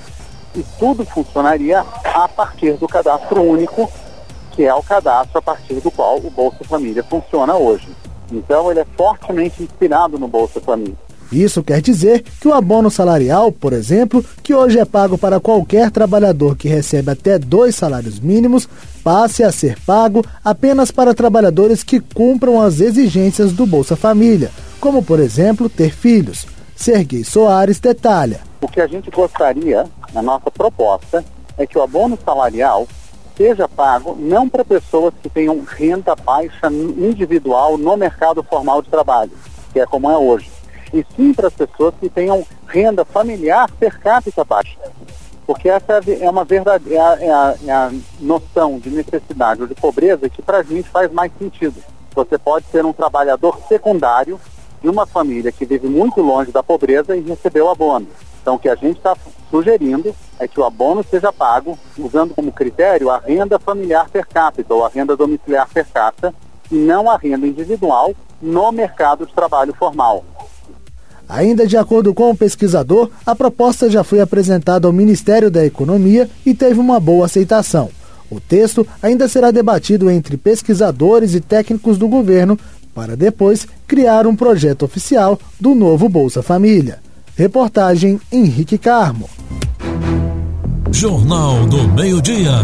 e 0.55 0.63
tudo 0.77 1.05
funcionaria 1.05 1.85
a 2.05 2.27
partir 2.27 2.73
do 2.73 2.87
cadastro 2.87 3.41
único, 3.41 3.91
que 4.51 4.63
é 4.63 4.73
o 4.73 4.83
cadastro 4.83 5.39
a 5.39 5.41
partir 5.41 5.75
do 5.75 5.91
qual 5.91 6.17
o 6.17 6.29
Bolsa 6.29 6.63
Família 6.63 7.03
funciona 7.03 7.55
hoje. 7.55 7.87
Então, 8.31 8.69
ele 8.69 8.81
é 8.81 8.85
fortemente 8.95 9.63
inspirado 9.63 10.19
no 10.19 10.27
Bolsa 10.27 10.61
Família. 10.61 11.08
Isso 11.31 11.63
quer 11.63 11.81
dizer 11.81 12.23
que 12.41 12.47
o 12.47 12.53
abono 12.53 12.89
salarial, 12.89 13.51
por 13.51 13.71
exemplo, 13.71 14.25
que 14.41 14.53
hoje 14.53 14.79
é 14.79 14.85
pago 14.85 15.17
para 15.17 15.39
qualquer 15.39 15.91
trabalhador 15.91 16.55
que 16.55 16.67
recebe 16.67 17.11
até 17.11 17.37
dois 17.37 17.75
salários 17.75 18.19
mínimos, 18.19 18.67
passe 19.03 19.43
a 19.43 19.51
ser 19.51 19.77
pago 19.85 20.25
apenas 20.43 20.89
para 20.89 21.13
trabalhadores 21.13 21.83
que 21.83 21.99
cumpram 21.99 22.59
as 22.59 22.79
exigências 22.79 23.53
do 23.53 23.65
Bolsa 23.65 23.95
Família, 23.95 24.49
como, 24.79 25.03
por 25.03 25.19
exemplo, 25.19 25.69
ter 25.69 25.91
filhos. 25.91 26.47
Serguei 26.75 27.23
Soares 27.23 27.79
detalha. 27.79 28.39
O 28.61 28.67
que 28.67 28.81
a 28.81 28.87
gente 28.87 29.11
gostaria, 29.11 29.85
na 30.13 30.21
nossa 30.21 30.49
proposta, 30.49 31.23
é 31.57 31.67
que 31.67 31.77
o 31.77 31.83
abono 31.83 32.17
salarial 32.23 32.87
seja 33.37 33.67
pago 33.67 34.17
não 34.19 34.49
para 34.49 34.65
pessoas 34.65 35.13
que 35.21 35.29
tenham 35.29 35.61
renda 35.65 36.15
baixa 36.15 36.67
individual 36.67 37.77
no 37.77 37.95
mercado 37.95 38.41
formal 38.43 38.81
de 38.81 38.89
trabalho, 38.89 39.31
que 39.71 39.79
é 39.79 39.85
como 39.85 40.09
é 40.09 40.17
hoje 40.17 40.58
e 40.93 41.05
sim 41.15 41.33
para 41.33 41.47
as 41.47 41.53
pessoas 41.53 41.93
que 41.99 42.09
tenham 42.09 42.45
renda 42.67 43.05
familiar 43.05 43.69
per 43.79 43.99
capita 43.99 44.43
baixa. 44.43 44.77
Porque 45.45 45.67
essa 45.67 45.99
é 46.21 46.29
uma 46.29 46.45
verdade, 46.45 46.93
é 46.93 46.99
a, 46.99 47.17
é 47.19 47.31
a, 47.31 47.55
é 47.65 47.71
a 47.71 47.91
noção 48.19 48.77
de 48.77 48.89
necessidade 48.89 49.61
ou 49.61 49.67
de 49.67 49.73
pobreza 49.73 50.29
que 50.29 50.41
para 50.41 50.59
a 50.59 50.63
gente 50.63 50.87
faz 50.89 51.11
mais 51.11 51.31
sentido. 51.39 51.81
você 52.13 52.37
pode 52.37 52.65
ser 52.67 52.85
um 52.85 52.93
trabalhador 52.93 53.59
secundário 53.67 54.39
de 54.81 54.87
uma 54.87 55.05
família 55.05 55.51
que 55.51 55.65
vive 55.65 55.87
muito 55.87 56.21
longe 56.21 56.51
da 56.51 56.63
pobreza 56.63 57.15
e 57.15 57.21
recebeu 57.21 57.69
abono. 57.69 58.07
Então, 58.41 58.55
o 58.55 58.59
que 58.59 58.69
a 58.69 58.75
gente 58.75 58.97
está 58.97 59.15
sugerindo 59.49 60.15
é 60.39 60.47
que 60.47 60.59
o 60.59 60.63
abono 60.63 61.03
seja 61.03 61.33
pago 61.33 61.77
usando 61.97 62.33
como 62.33 62.51
critério 62.51 63.09
a 63.09 63.17
renda 63.17 63.59
familiar 63.59 64.09
per 64.09 64.27
capita 64.27 64.73
ou 64.73 64.85
a 64.85 64.89
renda 64.89 65.17
domiciliar 65.17 65.67
per 65.67 65.85
capita 65.87 66.33
e 66.71 66.75
não 66.75 67.09
a 67.09 67.17
renda 67.17 67.45
individual 67.47 68.13
no 68.41 68.71
mercado 68.71 69.25
de 69.25 69.33
trabalho 69.33 69.73
formal. 69.73 70.23
Ainda 71.29 71.67
de 71.67 71.77
acordo 71.77 72.11
com 72.11 72.31
o 72.31 72.35
pesquisador, 72.35 73.11
a 73.23 73.35
proposta 73.35 73.87
já 73.87 74.03
foi 74.03 74.19
apresentada 74.19 74.87
ao 74.87 74.93
Ministério 74.93 75.51
da 75.51 75.63
Economia 75.63 76.27
e 76.43 76.55
teve 76.55 76.79
uma 76.79 76.99
boa 76.99 77.27
aceitação. 77.27 77.89
O 78.31 78.39
texto 78.39 78.85
ainda 79.01 79.27
será 79.27 79.51
debatido 79.51 80.09
entre 80.09 80.37
pesquisadores 80.37 81.35
e 81.35 81.39
técnicos 81.39 81.99
do 81.99 82.07
governo 82.07 82.57
para 82.95 83.15
depois 83.15 83.67
criar 83.87 84.25
um 84.25 84.35
projeto 84.35 84.83
oficial 84.83 85.39
do 85.59 85.75
novo 85.75 86.09
Bolsa 86.09 86.41
Família. 86.41 86.99
Reportagem 87.35 88.19
Henrique 88.31 88.77
Carmo. 88.77 89.29
Jornal 90.91 91.65
do 91.67 91.87
Meio-Dia. 91.89 92.59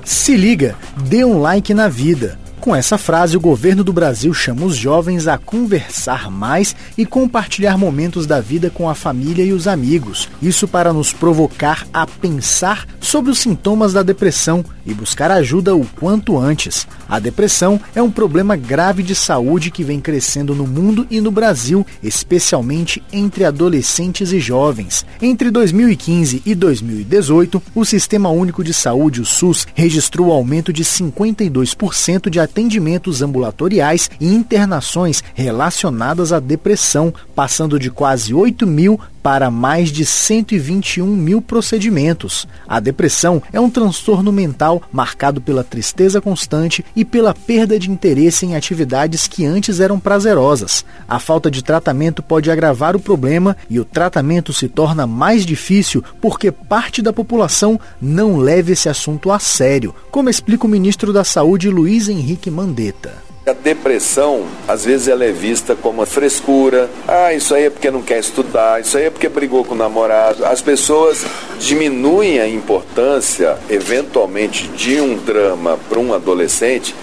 Se 0.03 0.37
liga, 0.37 0.75
dê 1.07 1.25
um 1.25 1.39
like 1.41 1.73
na 1.73 1.87
vida. 1.87 2.37
Com 2.65 2.75
essa 2.75 2.97
frase, 2.97 3.37
o 3.37 3.39
governo 3.39 3.83
do 3.83 3.93
Brasil 3.93 4.33
chama 4.33 4.65
os 4.65 4.75
jovens 4.75 5.27
a 5.27 5.37
conversar 5.37 6.31
mais 6.31 6.75
e 6.97 7.05
compartilhar 7.05 7.77
momentos 7.77 8.25
da 8.25 8.41
vida 8.41 8.71
com 8.71 8.89
a 8.89 8.95
família 8.95 9.45
e 9.45 9.53
os 9.53 9.67
amigos. 9.67 10.27
Isso 10.41 10.67
para 10.67 10.91
nos 10.91 11.13
provocar 11.13 11.85
a 11.93 12.07
pensar 12.07 12.87
sobre 12.99 13.29
os 13.29 13.37
sintomas 13.37 13.93
da 13.93 14.01
depressão 14.01 14.65
e 14.83 14.95
buscar 14.95 15.29
ajuda 15.29 15.75
o 15.75 15.85
quanto 15.85 16.39
antes. 16.39 16.87
A 17.07 17.19
depressão 17.19 17.79
é 17.93 18.01
um 18.01 18.09
problema 18.09 18.55
grave 18.55 19.03
de 19.03 19.13
saúde 19.13 19.69
que 19.69 19.83
vem 19.83 19.99
crescendo 19.99 20.55
no 20.55 20.65
mundo 20.65 21.05
e 21.11 21.21
no 21.21 21.29
Brasil, 21.29 21.85
especialmente 22.01 23.01
entre 23.13 23.45
adolescentes 23.45 24.31
e 24.31 24.39
jovens. 24.39 25.05
Entre 25.21 25.51
2015 25.51 26.41
e 26.43 26.55
2018, 26.55 27.61
o 27.75 27.85
Sistema 27.85 28.29
Único 28.29 28.63
de 28.63 28.73
Saúde, 28.73 29.21
o 29.21 29.25
SUS, 29.25 29.67
registrou 29.75 30.31
aumento 30.31 30.73
de 30.73 30.83
52% 30.83 32.27
de 32.27 32.39
atendimentos 32.55 33.21
ambulatoriais 33.21 34.09
e 34.17 34.33
internações 34.33 35.21
relacionadas 35.33 36.31
à 36.31 36.39
depressão, 36.39 37.13
passando 37.35 37.77
de 37.77 37.91
quase 37.91 38.33
8 38.33 38.65
mil 38.65 38.97
para 39.25 39.49
mais 39.49 39.91
de 39.91 40.05
121 40.05 41.07
mil 41.07 41.41
procedimentos. 41.41 42.47
A 42.67 42.79
depressão 42.79 43.41
é 43.51 43.59
um 43.59 43.71
transtorno 43.71 44.31
mental 44.31 44.83
marcado 44.91 45.41
pela 45.41 45.63
tristeza 45.63 46.21
constante 46.21 46.85
e 46.95 47.03
pela 47.03 47.33
perda 47.33 47.79
de 47.79 47.89
interesse 47.89 48.45
em 48.45 48.55
atividades 48.55 49.27
que 49.27 49.43
antes 49.43 49.79
eram 49.79 49.99
prazerosas. 49.99 50.85
A 51.07 51.17
falta 51.17 51.49
de 51.49 51.63
tratamento 51.63 52.21
pode 52.21 52.51
agravar 52.51 52.95
o 52.95 52.99
problema 52.99 53.57
e 53.67 53.79
o 53.79 53.83
tratamento 53.83 54.53
se 54.53 54.67
torna 54.67 55.07
mais 55.07 55.43
difícil 55.43 56.03
porque 56.21 56.51
parte 56.51 57.01
da 57.01 57.11
população 57.11 57.79
não 57.99 58.37
leva 58.37 58.73
esse 58.73 58.87
assunto 58.87 59.31
a 59.31 59.39
sério, 59.39 59.95
como 60.11 60.29
explica 60.29 60.67
o 60.67 60.69
ministro 60.69 61.11
da 61.11 61.23
Saúde 61.23 61.67
Luiz 61.67 62.09
Henrique 62.09 62.51
Mandetta. 62.51 63.34
A 63.47 63.53
depressão, 63.53 64.47
às 64.67 64.85
vezes, 64.85 65.07
ela 65.07 65.23
é 65.23 65.31
vista 65.31 65.75
como 65.75 65.99
uma 65.99 66.07
frescura. 66.07 66.89
Ah, 67.07 67.31
isso 67.31 67.53
aí 67.53 67.65
é 67.65 67.69
porque 67.69 67.91
não 67.91 68.01
quer 68.01 68.17
estudar, 68.17 68.81
isso 68.81 68.97
aí 68.97 69.03
é 69.03 69.09
porque 69.11 69.29
brigou 69.29 69.63
com 69.63 69.75
o 69.75 69.77
namorado. 69.77 70.43
As 70.43 70.63
pessoas 70.63 71.23
diminuem 71.59 72.39
a 72.39 72.47
importância, 72.47 73.55
eventualmente, 73.69 74.67
de 74.69 74.99
um 74.99 75.15
drama 75.15 75.77
para 75.87 75.99
um 75.99 76.11
adolescente 76.11 76.95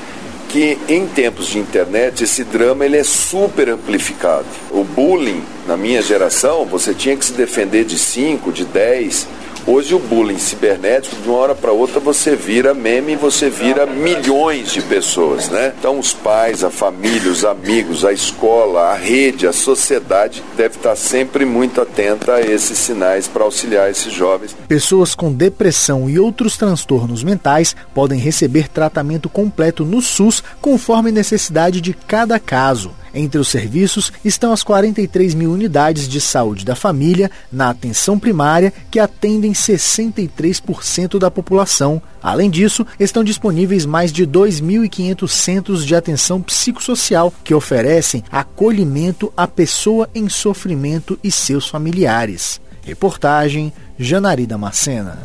que 0.48 0.76
em 0.88 1.06
tempos 1.06 1.46
de 1.46 1.60
internet 1.60 2.24
esse 2.24 2.42
drama 2.42 2.84
ele 2.84 2.96
é 2.96 3.04
super 3.04 3.68
amplificado. 3.68 4.44
O 4.72 4.82
bullying, 4.82 5.44
na 5.68 5.76
minha 5.76 6.02
geração, 6.02 6.64
você 6.64 6.92
tinha 6.92 7.16
que 7.16 7.24
se 7.24 7.34
defender 7.34 7.84
de 7.84 7.96
5, 7.96 8.50
de 8.50 8.64
10, 8.64 9.28
Hoje 9.64 9.94
o 9.94 9.98
bullying 10.00 10.38
cibernético, 10.38 11.14
de 11.22 11.28
uma 11.28 11.38
hora 11.38 11.54
para 11.54 11.70
outra, 11.70 12.00
você 12.00 12.34
vira 12.34 12.74
meme 12.74 13.14
você 13.14 13.48
vira 13.48 13.86
milhões 13.86 14.72
de 14.72 14.82
pessoas, 14.82 15.48
né? 15.48 15.72
Então 15.78 15.98
os 15.98 16.12
pais, 16.12 16.64
a 16.64 16.70
família, 16.70 17.30
os 17.30 17.44
amigos, 17.44 18.04
a 18.04 18.12
escola, 18.12 18.90
a 18.90 18.94
rede, 18.94 19.46
a 19.46 19.52
sociedade 19.52 20.42
deve 20.56 20.76
estar 20.76 20.96
sempre 20.96 21.44
muito 21.44 21.80
atenta 21.80 22.34
a 22.34 22.40
esses 22.40 22.76
sinais 22.76 23.28
para 23.28 23.44
auxiliar 23.44 23.88
esses 23.88 24.12
jovens. 24.12 24.56
Pessoas 24.66 25.14
com 25.14 25.32
depressão 25.32 26.10
e 26.10 26.18
outros 26.18 26.56
transtornos 26.56 27.22
mentais 27.22 27.76
podem 27.94 28.18
receber 28.18 28.68
tratamento 28.68 29.28
completo 29.28 29.84
no 29.84 30.02
SUS 30.02 30.42
conforme 30.60 31.12
necessidade 31.12 31.80
de 31.80 31.92
cada 31.92 32.40
caso. 32.40 32.90
Entre 33.14 33.38
os 33.38 33.48
serviços 33.48 34.12
estão 34.24 34.52
as 34.52 34.62
43 34.62 35.34
mil 35.34 35.52
unidades 35.52 36.08
de 36.08 36.20
saúde 36.20 36.64
da 36.64 36.74
família 36.74 37.30
na 37.50 37.70
atenção 37.70 38.18
primária, 38.18 38.72
que 38.90 38.98
atendem 38.98 39.52
63% 39.52 41.18
da 41.18 41.30
população. 41.30 42.00
Além 42.22 42.48
disso, 42.48 42.86
estão 42.98 43.22
disponíveis 43.22 43.84
mais 43.84 44.12
de 44.12 44.26
2.500 44.26 45.28
centros 45.28 45.84
de 45.84 45.94
atenção 45.94 46.40
psicossocial 46.40 47.32
que 47.44 47.54
oferecem 47.54 48.24
acolhimento 48.30 49.32
à 49.36 49.46
pessoa 49.46 50.08
em 50.14 50.28
sofrimento 50.28 51.18
e 51.22 51.30
seus 51.30 51.68
familiares. 51.68 52.60
Reportagem 52.82 53.72
Janari 53.98 54.46
Damascena. 54.46 55.18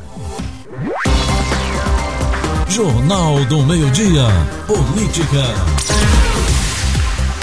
Jornal 2.70 3.44
do 3.46 3.64
Meio-Dia. 3.64 4.28
Política. 4.68 5.97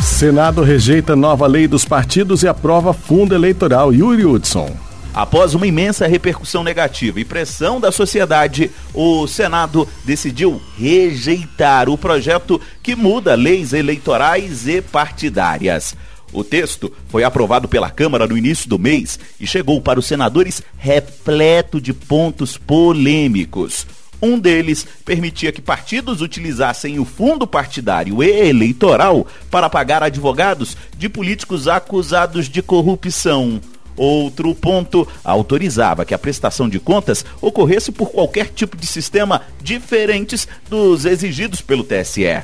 Senado 0.05 0.63
rejeita 0.63 1.17
nova 1.17 1.47
lei 1.47 1.67
dos 1.67 1.87
partidos 1.87 2.43
e 2.43 2.47
aprova 2.47 2.93
fundo 2.93 3.35
eleitoral. 3.35 3.93
Yuri 3.93 4.27
Hudson. 4.27 4.71
Após 5.15 5.55
uma 5.55 5.67
imensa 5.67 6.07
repercussão 6.07 6.63
negativa 6.63 7.19
e 7.19 7.25
pressão 7.25 7.81
da 7.81 7.91
sociedade, 7.91 8.71
o 8.93 9.27
Senado 9.27 9.89
decidiu 10.05 10.61
rejeitar 10.77 11.89
o 11.89 11.97
projeto 11.97 12.61
que 12.83 12.95
muda 12.95 13.35
leis 13.35 13.73
eleitorais 13.73 14.69
e 14.69 14.83
partidárias. 14.83 15.97
O 16.35 16.45
texto 16.45 16.93
foi 17.09 17.25
aprovado 17.25 17.67
pela 17.67 17.91
Câmara 17.91 18.27
no 18.27 18.37
início 18.37 18.69
do 18.69 18.79
mês 18.79 19.19
e 19.41 19.47
chegou 19.47 19.81
para 19.81 19.99
os 19.99 20.07
senadores 20.07 20.63
repleto 20.77 21.81
de 21.81 21.95
pontos 21.95 22.59
polêmicos. 22.59 23.87
Um 24.21 24.39
deles 24.39 24.87
permitia 25.05 25.53
que 25.53 25.61
partidos 25.61 26.21
utilizassem 26.21 26.99
o 26.99 27.05
fundo 27.05 27.47
partidário 27.47 28.23
e 28.23 28.49
eleitoral 28.49 29.27
para 29.51 29.69
pagar 29.69 30.03
advogados 30.03 30.77
de 30.97 31.09
políticos 31.09 31.69
acusados 31.69 32.49
de 32.49 32.63
corrupção. 32.63 33.61
Outro 33.97 34.55
ponto 34.55 35.07
autorizava 35.23 36.05
que 36.05 36.15
a 36.15 36.19
prestação 36.19 36.69
de 36.69 36.81
contas 36.81 37.25
ocorresse 37.41 37.93
por 37.93 38.11
qualquer 38.11 38.49
tipo 38.49 38.77
de 38.77 38.87
sistema 38.87 39.43
diferentes 39.63 40.49
dos 40.69 41.05
exigidos 41.05 41.61
pelo 41.61 41.85
TSE. 41.85 42.43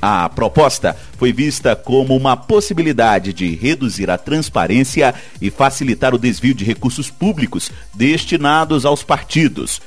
A 0.00 0.28
proposta 0.28 0.96
foi 1.16 1.32
vista 1.32 1.76
como 1.76 2.16
uma 2.16 2.36
possibilidade 2.36 3.32
de 3.32 3.54
reduzir 3.54 4.10
a 4.10 4.18
transparência 4.18 5.14
e 5.40 5.48
facilitar 5.48 6.12
o 6.12 6.18
desvio 6.18 6.54
de 6.54 6.64
recursos 6.64 7.08
públicos 7.08 7.70
destinados 7.94 8.84
aos 8.84 9.04
partidos 9.04 9.80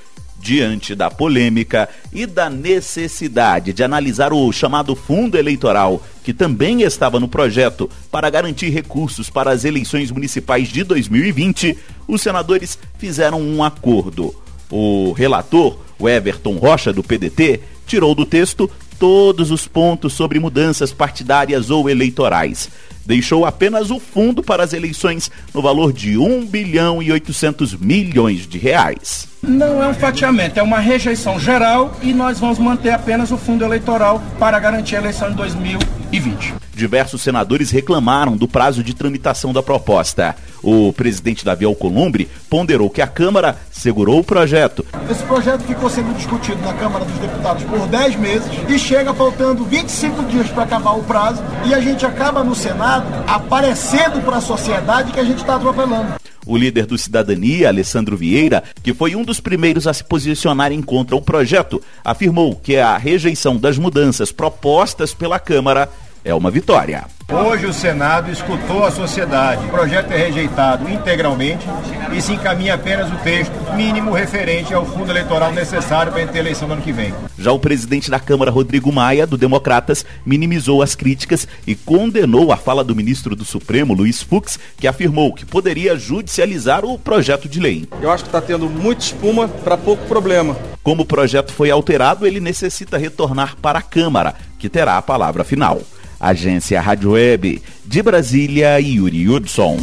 diante 0.46 0.94
da 0.94 1.10
polêmica 1.10 1.90
e 2.14 2.28
da 2.28 2.52
necessidade 2.52 3.74
de 3.74 3.84
analisar 3.84 4.32
o 4.32 4.52
chamado 4.52 4.96
fundo 4.96 5.40
eleitoral, 5.40 6.00
que 6.24 6.32
também 6.32 6.84
estava 6.84 7.20
no 7.20 7.28
projeto 7.28 7.90
para 8.12 8.30
garantir 8.30 8.70
recursos 8.70 9.28
para 9.28 9.50
as 9.50 9.66
eleições 9.66 10.12
municipais 10.12 10.68
de 10.68 10.84
2020, 10.84 11.76
os 12.08 12.22
senadores 12.22 12.78
fizeram 13.00 13.42
um 13.42 13.64
acordo. 13.64 14.36
O 14.70 15.14
relator, 15.14 15.80
o 15.98 16.08
Everton 16.08 16.58
Rocha, 16.58 16.94
do 16.94 17.02
PDT, 17.02 17.62
tirou 17.88 18.14
do 18.14 18.24
texto 18.24 18.70
todos 19.00 19.50
os 19.50 19.68
pontos 19.68 20.14
sobre 20.14 20.40
mudanças 20.40 20.94
partidárias 20.94 21.72
ou 21.72 21.90
eleitorais 21.90 22.70
deixou 23.06 23.46
apenas 23.46 23.91
o 23.91 24.00
fundo 24.00 24.41
para 24.41 24.63
as 24.63 24.74
eleições 24.74 25.30
no 25.54 25.62
valor 25.62 25.94
de 25.94 26.18
1 26.18 26.46
bilhão 26.46 27.02
e 27.02 27.12
800 27.12 27.76
milhões 27.76 28.48
de 28.48 28.58
reais. 28.58 29.28
Não 29.41 29.84
é 29.84 29.88
um 29.88 29.94
fatiamento, 29.94 30.60
é 30.60 30.63
uma 30.63 30.80
rejeição 30.80 31.39
geral 31.39 31.96
e 32.02 32.13
nós 32.13 32.39
vamos 32.39 32.58
manter 32.58 32.91
apenas 32.91 33.32
o 33.32 33.38
fundo 33.38 33.63
eleitoral 33.63 34.22
para 34.39 34.60
garantir 34.60 34.96
a 34.96 35.00
eleição 35.00 35.30
de 35.30 35.36
2020. 35.36 36.56
Diversos 36.74 37.22
senadores 37.22 37.72
reclamaram 37.72 38.36
do 38.36 38.48
prazo 38.48 38.84
de 38.84 38.94
tramitação 38.94 39.54
da 39.54 39.63
proposta. 39.63 40.36
O 40.62 40.91
presidente 40.91 41.46
Davi 41.46 41.63
Alcolumbre 41.63 42.28
ponderou 42.50 42.89
que 42.89 43.02
a 43.02 43.08
Câmara 43.08 43.56
segurou 43.72 44.20
o 44.20 44.24
projeto. 44.24 44.86
Esse 45.10 45.24
projeto 45.24 45.62
ficou 45.62 45.89
sendo 45.89 46.13
discutido 46.15 46.62
na 46.63 46.74
Câmara 46.74 47.06
dos 47.06 47.18
Deputados 47.20 47.63
por 47.63 47.88
10 47.88 48.15
meses 48.18 48.50
e 48.68 48.78
chega 48.78 49.13
faltando 49.13 49.63
25 49.63 50.24
dias 50.24 50.50
para 50.50 50.63
acabar 50.63 50.94
o 50.94 51.04
prazo 51.04 51.41
e 51.65 51.74
a 51.74 51.80
gente 51.80 52.06
acaba 52.06 52.44
no 52.44 52.56
Senado 52.56 52.95
aparecendo 53.28 54.24
para 54.24 54.38
a 54.38 54.42
sociedade 54.42 55.12
que 55.12 55.20
a 55.20 55.24
gente 55.24 55.40
está 55.40 55.56
atropelando. 55.56 56.16
O 56.46 56.56
líder 56.56 56.86
do 56.86 56.98
Cidadania, 56.98 57.70
Alessandro 57.70 58.16
Vieira, 58.16 58.64
que 58.84 58.94
foi 58.94 59.16
um 59.16 59.24
dos 59.24 59.40
primeiros 59.40 59.88
a 59.88 59.94
se 59.94 60.04
posicionarem 60.04 60.80
contra 60.82 61.16
o 61.16 61.22
projeto, 61.22 61.82
afirmou 62.04 62.56
que 62.56 62.78
a 62.78 62.96
rejeição 62.98 63.58
das 63.58 63.80
mudanças 63.80 64.32
propostas 64.32 65.12
pela 65.12 65.40
Câmara 65.40 65.90
é 66.26 66.34
uma 66.34 66.50
vitória. 66.50 67.06
Hoje 67.32 67.66
o 67.66 67.74
Senado 67.74 68.32
escutou 68.32 68.84
a 68.84 68.92
sociedade. 68.92 69.66
O 69.66 69.70
projeto 69.70 70.12
é 70.12 70.18
rejeitado 70.18 70.90
integralmente 70.90 71.66
e 72.12 72.22
se 72.22 72.34
encaminha 72.34 72.74
apenas 72.74 73.12
o 73.12 73.18
texto 73.18 73.54
mínimo 73.76 74.12
referente 74.12 74.74
ao 74.74 74.86
fundo 74.86 75.12
eleitoral 75.12 75.52
necessário 75.52 76.12
para 76.12 76.22
a 76.24 76.38
eleição 76.38 76.68
do 76.68 76.74
ano 76.74 76.82
que 76.82 76.92
vem. 76.92 77.14
Já 77.38 77.52
o 77.52 77.60
presidente 77.60 78.10
da 78.10 78.20
Câmara, 78.20 78.52
Rodrigo 78.52 78.92
Maia, 78.92 79.28
do 79.28 79.38
Democratas, 79.38 80.06
minimizou 80.26 80.82
as 80.82 80.96
críticas 80.96 81.48
e 81.66 81.76
condenou 81.76 82.52
a 82.52 82.58
fala 82.58 82.84
do 82.84 82.96
ministro 82.96 83.36
do 83.36 83.46
Supremo, 83.46 83.94
Luiz 83.94 84.22
Fux, 84.22 84.60
que 84.78 84.88
afirmou 84.88 85.34
que 85.34 85.46
poderia 85.46 85.98
judicializar 85.98 86.86
o 86.86 86.98
projeto 86.98 87.48
de 87.48 87.60
lei. 87.60 87.88
Eu 88.02 88.12
acho 88.12 88.24
que 88.24 88.30
está 88.30 88.42
tendo 88.42 88.68
muita 88.68 89.04
espuma 89.04 89.48
para 89.48 89.78
pouco 89.78 90.06
problema. 90.08 90.56
Como 90.82 91.04
o 91.04 91.06
projeto 91.06 91.52
foi 91.52 91.70
alterado, 91.70 92.26
ele 92.26 92.40
necessita 92.40 92.98
retornar 92.98 93.56
para 93.62 93.80
a 93.80 93.84
Câmara, 93.84 94.36
que 94.58 94.70
terá 94.70 94.98
a 94.98 95.02
palavra 95.02 95.44
final. 95.44 95.82
Agência 96.26 96.82
Rádio 96.82 97.12
Web 97.12 97.62
de 97.86 98.02
Brasília, 98.02 98.80
Yuri 98.80 99.30
Hudson. 99.30 99.78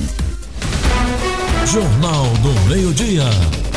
Jornal 1.64 2.26
do 2.42 3.71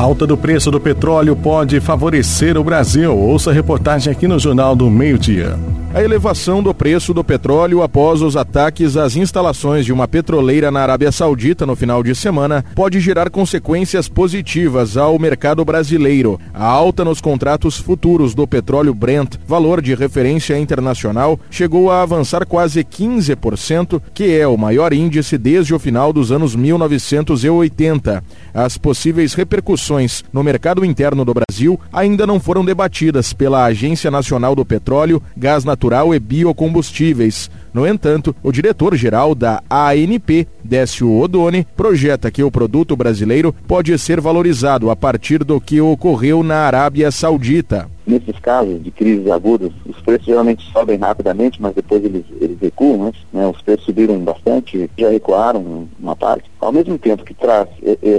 Meio-Dia. 0.00 0.02
Alta 0.02 0.26
do 0.26 0.36
preço 0.36 0.70
do 0.70 0.80
petróleo 0.80 1.36
pode 1.36 1.78
favorecer 1.78 2.56
o 2.56 2.64
Brasil. 2.64 3.14
Ouça 3.14 3.50
a 3.50 3.52
reportagem 3.52 4.10
aqui 4.10 4.26
no 4.26 4.38
Jornal 4.38 4.74
do 4.74 4.88
Meio-Dia. 4.90 5.58
A 5.92 6.04
elevação 6.04 6.62
do 6.62 6.72
preço 6.72 7.12
do 7.12 7.24
petróleo 7.24 7.82
após 7.82 8.22
os 8.22 8.36
ataques 8.36 8.96
às 8.96 9.16
instalações 9.16 9.84
de 9.84 9.92
uma 9.92 10.06
petroleira 10.06 10.70
na 10.70 10.80
Arábia 10.80 11.10
Saudita 11.10 11.66
no 11.66 11.74
final 11.74 12.00
de 12.00 12.14
semana 12.14 12.64
pode 12.76 13.00
gerar 13.00 13.28
consequências 13.28 14.08
positivas 14.08 14.96
ao 14.96 15.18
mercado 15.18 15.64
brasileiro. 15.64 16.38
A 16.54 16.64
alta 16.64 17.04
nos 17.04 17.20
contratos 17.20 17.76
futuros 17.76 18.36
do 18.36 18.46
petróleo 18.46 18.94
Brent, 18.94 19.34
valor 19.44 19.82
de 19.82 19.92
referência 19.96 20.56
internacional, 20.56 21.40
chegou 21.50 21.90
a 21.90 22.02
avançar 22.02 22.46
quase 22.46 22.84
15%, 22.84 24.00
que 24.14 24.38
é 24.38 24.46
o 24.46 24.56
maior 24.56 24.92
índice 24.92 25.36
desde 25.36 25.74
o 25.74 25.78
final 25.80 26.12
dos 26.12 26.30
anos 26.30 26.54
1980. 26.54 28.22
As 28.52 28.76
possíveis 28.76 29.34
repercussões 29.34 30.24
no 30.32 30.42
mercado 30.42 30.84
interno 30.84 31.24
do 31.24 31.34
Brasil 31.34 31.78
ainda 31.92 32.26
não 32.26 32.40
foram 32.40 32.64
debatidas 32.64 33.32
pela 33.32 33.64
Agência 33.64 34.10
Nacional 34.10 34.54
do 34.54 34.64
Petróleo, 34.64 35.22
Gás 35.36 35.64
Natural 35.64 36.14
e 36.14 36.18
biocombustíveis. 36.18 37.50
No 37.72 37.86
entanto, 37.86 38.34
o 38.42 38.50
diretor-geral 38.50 39.34
da 39.34 39.62
ANP, 39.70 40.46
Décio 40.64 41.16
Odoni, 41.16 41.66
projeta 41.76 42.30
que 42.30 42.42
o 42.42 42.50
produto 42.50 42.96
brasileiro 42.96 43.54
pode 43.66 43.96
ser 43.98 44.20
valorizado 44.20 44.90
a 44.90 44.96
partir 44.96 45.44
do 45.44 45.60
que 45.60 45.80
ocorreu 45.80 46.42
na 46.42 46.56
Arábia 46.56 47.10
Saudita. 47.10 47.88
Nesses 48.10 48.40
casos 48.40 48.82
de 48.82 48.90
crises 48.90 49.30
agudas, 49.30 49.70
os 49.86 50.00
preços 50.00 50.26
geralmente 50.26 50.68
sobem 50.72 50.98
rapidamente, 50.98 51.62
mas 51.62 51.72
depois 51.76 52.04
eles, 52.04 52.24
eles 52.40 52.58
recuam. 52.60 53.04
Né? 53.04 53.12
né? 53.32 53.46
Os 53.46 53.62
preços 53.62 53.84
subiram 53.84 54.18
bastante, 54.18 54.90
já 54.98 55.10
recuaram 55.10 55.86
uma 56.00 56.16
parte. 56.16 56.50
Ao 56.60 56.72
mesmo 56.72 56.98
tempo 56.98 57.24
que 57.24 57.32
traz 57.34 57.68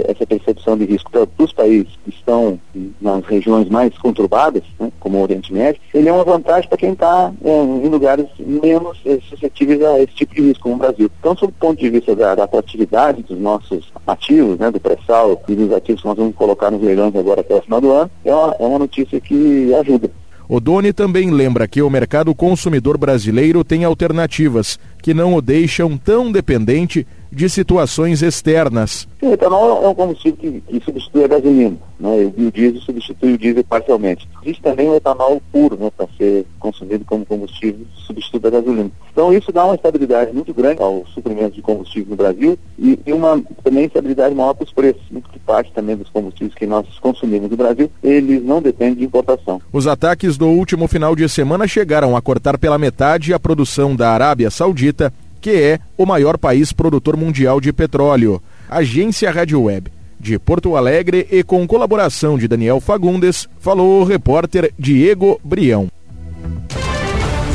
essa 0.08 0.26
percepção 0.26 0.78
de 0.78 0.86
risco 0.86 1.10
para 1.10 1.28
os 1.36 1.52
países 1.52 1.92
que 2.04 2.10
estão 2.10 2.58
nas 3.00 3.22
regiões 3.26 3.68
mais 3.68 3.96
conturbadas, 3.98 4.62
né? 4.80 4.90
como 4.98 5.18
o 5.18 5.22
Oriente 5.22 5.52
Médio, 5.52 5.80
ele 5.92 6.08
é 6.08 6.12
uma 6.12 6.24
vantagem 6.24 6.68
para 6.68 6.78
quem 6.78 6.92
está 6.92 7.30
é, 7.44 7.62
em 7.62 7.88
lugares 7.88 8.26
menos 8.38 8.98
é, 9.04 9.18
suscetíveis 9.28 9.82
a 9.82 10.00
esse 10.00 10.14
tipo 10.14 10.34
de 10.34 10.40
risco, 10.40 10.62
como 10.62 10.76
o 10.76 10.78
Brasil. 10.78 11.10
Então, 11.20 11.36
sob 11.36 11.52
o 11.52 11.60
ponto 11.60 11.78
de 11.78 11.90
vista 11.90 12.16
da, 12.16 12.34
da 12.34 12.44
atratividade 12.44 13.22
dos 13.22 13.38
nossos 13.38 13.92
ativos, 14.06 14.58
né, 14.58 14.70
do 14.70 14.80
pré-sal 14.80 15.40
e 15.46 15.54
dos 15.54 15.72
ativos 15.72 16.00
que 16.00 16.08
nós 16.08 16.16
vamos 16.16 16.34
colocar 16.34 16.70
nos 16.70 16.82
leilões 16.82 17.14
agora 17.14 17.42
até 17.42 17.54
o 17.54 17.62
final 17.62 17.80
do 17.80 17.92
ano, 17.92 18.10
é 18.24 18.34
uma, 18.34 18.56
é 18.58 18.64
uma 18.64 18.78
notícia 18.78 19.20
que 19.20 19.74
ajuda. 19.82 20.10
O 20.48 20.60
Doni 20.60 20.92
também 20.92 21.30
lembra 21.30 21.68
que 21.68 21.80
o 21.80 21.88
mercado 21.88 22.34
consumidor 22.34 22.98
brasileiro 22.98 23.62
tem 23.62 23.84
alternativas 23.84 24.78
que 25.00 25.14
não 25.14 25.34
o 25.34 25.40
deixam 25.40 25.96
tão 25.96 26.32
dependente 26.32 27.06
de 27.32 27.48
situações 27.48 28.22
externas. 28.22 29.08
O 29.22 29.32
etanol 29.32 29.82
é 29.84 29.88
um 29.88 29.94
combustível 29.94 30.36
que, 30.36 30.60
que 30.60 30.84
substitui 30.84 31.24
a 31.24 31.28
gasolina, 31.28 31.76
né? 31.98 32.30
e 32.36 32.44
o 32.44 32.52
diesel 32.52 32.80
substitui 32.82 33.32
o 33.32 33.38
diesel 33.38 33.64
parcialmente. 33.64 34.28
Existe 34.42 34.62
também 34.62 34.88
o 34.88 34.96
etanol 34.96 35.40
puro, 35.50 35.76
né, 35.76 35.90
para 35.96 36.06
ser 36.18 36.44
consumido 36.58 37.04
como 37.06 37.24
combustível 37.24 37.86
substituto 38.06 38.42
da 38.42 38.50
gasolina. 38.50 38.90
Então 39.12 39.32
isso 39.32 39.50
dá 39.50 39.64
uma 39.64 39.74
estabilidade 39.74 40.32
muito 40.32 40.52
grande 40.52 40.82
ao 40.82 41.04
suprimento 41.14 41.54
de 41.54 41.62
combustível 41.62 42.10
no 42.10 42.16
Brasil 42.16 42.58
e, 42.78 42.98
e 43.06 43.12
uma 43.12 43.40
também 43.64 43.84
estabilidade 43.84 44.34
maior 44.34 44.54
para 44.54 44.64
os 44.64 44.72
preços. 44.72 45.02
Muito 45.10 45.30
que 45.30 45.38
parte 45.38 45.72
também 45.72 45.96
dos 45.96 46.10
combustíveis 46.10 46.54
que 46.54 46.66
nós 46.66 46.86
consumimos 47.00 47.50
no 47.50 47.56
Brasil, 47.56 47.90
eles 48.02 48.44
não 48.44 48.60
dependem 48.60 48.96
de 48.96 49.04
importação. 49.04 49.60
Os 49.72 49.86
ataques 49.86 50.36
do 50.36 50.48
último 50.48 50.86
final 50.86 51.16
de 51.16 51.26
semana 51.28 51.66
chegaram 51.66 52.16
a 52.16 52.20
cortar 52.20 52.58
pela 52.58 52.78
metade 52.78 53.32
a 53.32 53.38
produção 53.38 53.96
da 53.96 54.10
Arábia 54.10 54.50
Saudita 54.50 55.12
que 55.42 55.50
é 55.50 55.80
o 55.98 56.06
maior 56.06 56.38
país 56.38 56.72
produtor 56.72 57.16
mundial 57.16 57.60
de 57.60 57.72
petróleo. 57.72 58.40
Agência 58.70 59.30
Rádio 59.30 59.60
Web. 59.62 59.92
De 60.18 60.38
Porto 60.38 60.76
Alegre 60.76 61.26
e 61.32 61.42
com 61.42 61.66
colaboração 61.66 62.38
de 62.38 62.46
Daniel 62.46 62.80
Fagundes, 62.80 63.48
falou 63.58 64.00
o 64.00 64.04
repórter 64.04 64.72
Diego 64.78 65.40
Brião. 65.42 65.88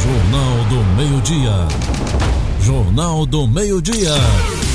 Jornal 0.04 0.66
do 0.70 0.84
Meio-Dia. 0.98 1.68
Jornal 2.62 3.26
do 3.26 3.48
Meio-Dia. 3.48 4.67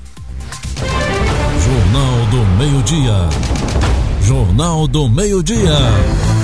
Jornal 1.59 2.25
do 2.31 2.45
Meio-Dia. 2.57 3.29
Jornal 4.21 4.87
do 4.87 5.09
Meio-Dia. 5.09 6.36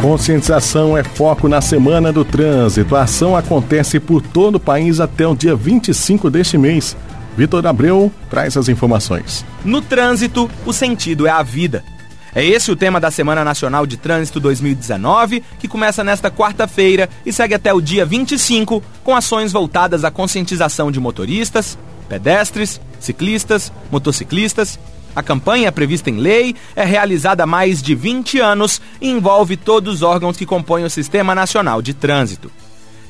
Conscientização 0.00 0.96
é 0.96 1.02
foco 1.02 1.48
na 1.48 1.60
Semana 1.60 2.12
do 2.12 2.24
Trânsito. 2.24 2.94
A 2.94 3.02
ação 3.02 3.36
acontece 3.36 3.98
por 3.98 4.22
todo 4.22 4.54
o 4.54 4.60
país 4.60 5.00
até 5.00 5.26
o 5.26 5.34
dia 5.34 5.56
25 5.56 6.30
deste 6.30 6.56
mês. 6.56 6.96
Vitor 7.36 7.66
Abreu 7.66 8.10
traz 8.30 8.56
as 8.56 8.68
informações. 8.68 9.44
No 9.64 9.82
trânsito, 9.82 10.48
o 10.64 10.72
sentido 10.72 11.26
é 11.26 11.30
a 11.30 11.42
vida. 11.42 11.84
É 12.32 12.44
esse 12.44 12.70
o 12.70 12.76
tema 12.76 13.00
da 13.00 13.10
Semana 13.10 13.42
Nacional 13.42 13.86
de 13.86 13.96
Trânsito 13.96 14.38
2019, 14.38 15.42
que 15.58 15.66
começa 15.66 16.04
nesta 16.04 16.30
quarta-feira 16.30 17.08
e 17.26 17.32
segue 17.32 17.54
até 17.54 17.74
o 17.74 17.80
dia 17.80 18.06
25, 18.06 18.80
com 19.02 19.16
ações 19.16 19.50
voltadas 19.50 20.04
à 20.04 20.12
conscientização 20.12 20.92
de 20.92 21.00
motoristas, 21.00 21.76
pedestres, 22.08 22.80
ciclistas, 23.00 23.72
motociclistas 23.90 24.78
a 25.18 25.22
campanha, 25.22 25.72
prevista 25.72 26.08
em 26.08 26.16
lei, 26.16 26.54
é 26.76 26.84
realizada 26.84 27.42
há 27.42 27.46
mais 27.46 27.82
de 27.82 27.92
20 27.92 28.38
anos 28.38 28.80
e 29.00 29.10
envolve 29.10 29.56
todos 29.56 29.96
os 29.96 30.02
órgãos 30.02 30.36
que 30.36 30.46
compõem 30.46 30.84
o 30.84 30.90
Sistema 30.90 31.34
Nacional 31.34 31.82
de 31.82 31.92
Trânsito. 31.92 32.52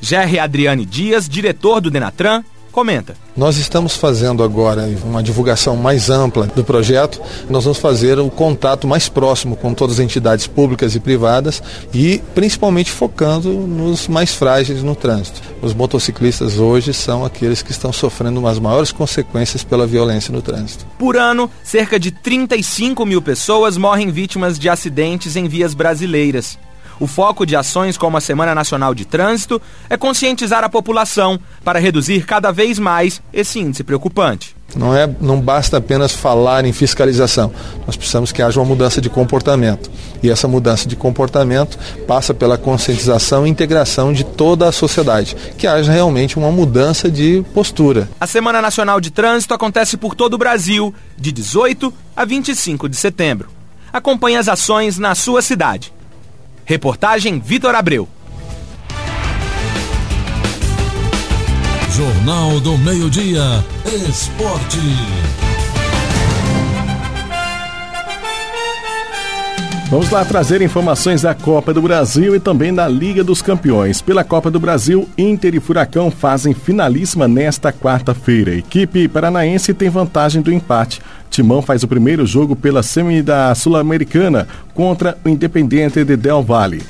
Gerry 0.01 0.39
Adriane 0.39 0.85
Dias, 0.85 1.29
diretor 1.29 1.79
do 1.79 1.91
Denatran, 1.91 2.43
comenta. 2.71 3.15
Nós 3.35 3.57
estamos 3.57 3.95
fazendo 3.95 4.43
agora 4.43 4.89
uma 5.03 5.23
divulgação 5.23 5.75
mais 5.75 6.09
ampla 6.09 6.47
do 6.47 6.63
projeto. 6.63 7.21
Nós 7.49 7.63
vamos 7.63 7.79
fazer 7.79 8.19
o 8.19 8.29
contato 8.29 8.87
mais 8.87 9.07
próximo 9.07 9.55
com 9.55 9.73
todas 9.73 9.99
as 9.99 10.05
entidades 10.05 10.47
públicas 10.47 10.95
e 10.95 10.99
privadas 10.99 11.61
e 11.93 12.21
principalmente 12.33 12.91
focando 12.91 13.49
nos 13.49 14.07
mais 14.07 14.33
frágeis 14.33 14.83
no 14.83 14.95
trânsito. 14.95 15.41
Os 15.61 15.73
motociclistas 15.73 16.59
hoje 16.59 16.93
são 16.93 17.23
aqueles 17.25 17.61
que 17.61 17.71
estão 17.71 17.91
sofrendo 17.91 18.45
as 18.47 18.59
maiores 18.59 18.91
consequências 18.91 19.63
pela 19.63 19.87
violência 19.87 20.31
no 20.31 20.41
trânsito. 20.41 20.85
Por 20.97 21.17
ano, 21.17 21.49
cerca 21.63 21.99
de 21.99 22.11
35 22.11 23.05
mil 23.05 23.21
pessoas 23.21 23.77
morrem 23.77 24.11
vítimas 24.11 24.59
de 24.59 24.69
acidentes 24.69 25.35
em 25.35 25.47
vias 25.47 25.73
brasileiras. 25.73 26.57
O 26.99 27.07
foco 27.07 27.45
de 27.45 27.55
ações 27.55 27.97
como 27.97 28.17
a 28.17 28.21
Semana 28.21 28.53
Nacional 28.53 28.93
de 28.93 29.05
Trânsito 29.05 29.61
é 29.89 29.95
conscientizar 29.95 30.63
a 30.63 30.69
população 30.69 31.39
para 31.63 31.79
reduzir 31.79 32.25
cada 32.25 32.51
vez 32.51 32.77
mais 32.77 33.21
esse 33.31 33.59
índice 33.59 33.83
preocupante. 33.83 34.55
Não, 34.75 34.95
é, 34.95 35.09
não 35.19 35.39
basta 35.39 35.77
apenas 35.77 36.11
falar 36.11 36.63
em 36.63 36.71
fiscalização, 36.71 37.51
nós 37.87 37.95
precisamos 37.95 38.31
que 38.31 38.41
haja 38.41 38.59
uma 38.59 38.67
mudança 38.67 39.01
de 39.01 39.09
comportamento. 39.09 39.89
E 40.21 40.29
essa 40.29 40.47
mudança 40.47 40.87
de 40.87 40.95
comportamento 40.95 41.79
passa 42.05 42.33
pela 42.33 42.57
conscientização 42.57 43.47
e 43.47 43.49
integração 43.49 44.13
de 44.13 44.23
toda 44.23 44.67
a 44.67 44.71
sociedade, 44.71 45.35
que 45.57 45.65
haja 45.65 45.91
realmente 45.91 46.37
uma 46.37 46.51
mudança 46.51 47.09
de 47.09 47.43
postura. 47.53 48.07
A 48.19 48.27
Semana 48.27 48.61
Nacional 48.61 48.99
de 49.01 49.09
Trânsito 49.09 49.53
acontece 49.53 49.97
por 49.97 50.13
todo 50.13 50.33
o 50.33 50.37
Brasil, 50.37 50.93
de 51.17 51.31
18 51.31 51.91
a 52.15 52.25
25 52.25 52.87
de 52.87 52.97
setembro. 52.97 53.49
Acompanhe 53.91 54.37
as 54.37 54.47
ações 54.47 54.99
na 54.99 55.15
sua 55.15 55.41
cidade. 55.41 55.91
Reportagem 56.69 57.39
Vitor 57.39 57.73
Abreu. 57.73 58.07
Jornal 61.89 62.59
do 62.59 62.77
Meio-Dia. 62.77 63.65
Esporte. 64.07 64.77
Vamos 69.89 70.11
lá 70.11 70.23
trazer 70.23 70.61
informações 70.61 71.23
da 71.23 71.33
Copa 71.33 71.73
do 71.73 71.81
Brasil 71.81 72.35
e 72.35 72.39
também 72.39 72.71
da 72.71 72.87
Liga 72.87 73.23
dos 73.23 73.41
Campeões. 73.41 74.03
Pela 74.03 74.23
Copa 74.23 74.51
do 74.51 74.59
Brasil, 74.59 75.09
Inter 75.17 75.55
e 75.55 75.59
Furacão 75.59 76.11
fazem 76.11 76.53
finalíssima 76.53 77.27
nesta 77.27 77.73
quarta-feira. 77.73 78.53
Equipe 78.53 79.07
paranaense 79.07 79.73
tem 79.73 79.89
vantagem 79.89 80.43
do 80.43 80.53
empate. 80.53 81.01
Timão 81.31 81.63
faz 81.63 81.81
o 81.81 81.87
primeiro 81.87 82.23
jogo 82.23 82.55
pela 82.55 82.83
semi 82.83 83.23
da 83.23 83.55
Sul-Americana 83.55 84.47
contra 84.75 85.17
o 85.25 85.29
Independente 85.29 86.03
de 86.03 86.15
Del 86.15 86.43
Valle. 86.43 86.83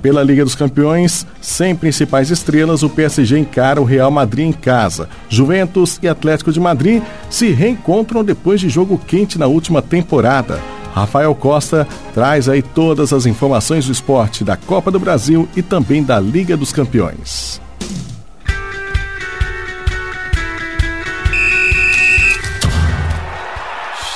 Pela 0.00 0.22
Liga 0.22 0.42
dos 0.42 0.54
Campeões, 0.54 1.26
sem 1.38 1.76
principais 1.76 2.30
estrelas, 2.30 2.82
o 2.82 2.88
PSG 2.88 3.40
encara 3.40 3.78
o 3.78 3.84
Real 3.84 4.10
Madrid 4.10 4.46
em 4.46 4.52
casa. 4.52 5.06
Juventus 5.28 5.98
e 6.02 6.08
Atlético 6.08 6.50
de 6.50 6.60
Madrid 6.60 7.02
se 7.28 7.50
reencontram 7.50 8.24
depois 8.24 8.58
de 8.58 8.70
jogo 8.70 8.96
quente 8.96 9.38
na 9.38 9.46
última 9.46 9.82
temporada. 9.82 10.58
Rafael 10.92 11.34
Costa 11.34 11.88
traz 12.12 12.48
aí 12.48 12.60
todas 12.60 13.12
as 13.12 13.24
informações 13.24 13.86
do 13.86 13.92
esporte 13.92 14.44
da 14.44 14.56
Copa 14.56 14.90
do 14.90 15.00
Brasil 15.00 15.48
e 15.56 15.62
também 15.62 16.02
da 16.02 16.20
Liga 16.20 16.56
dos 16.56 16.72
Campeões. 16.72 17.61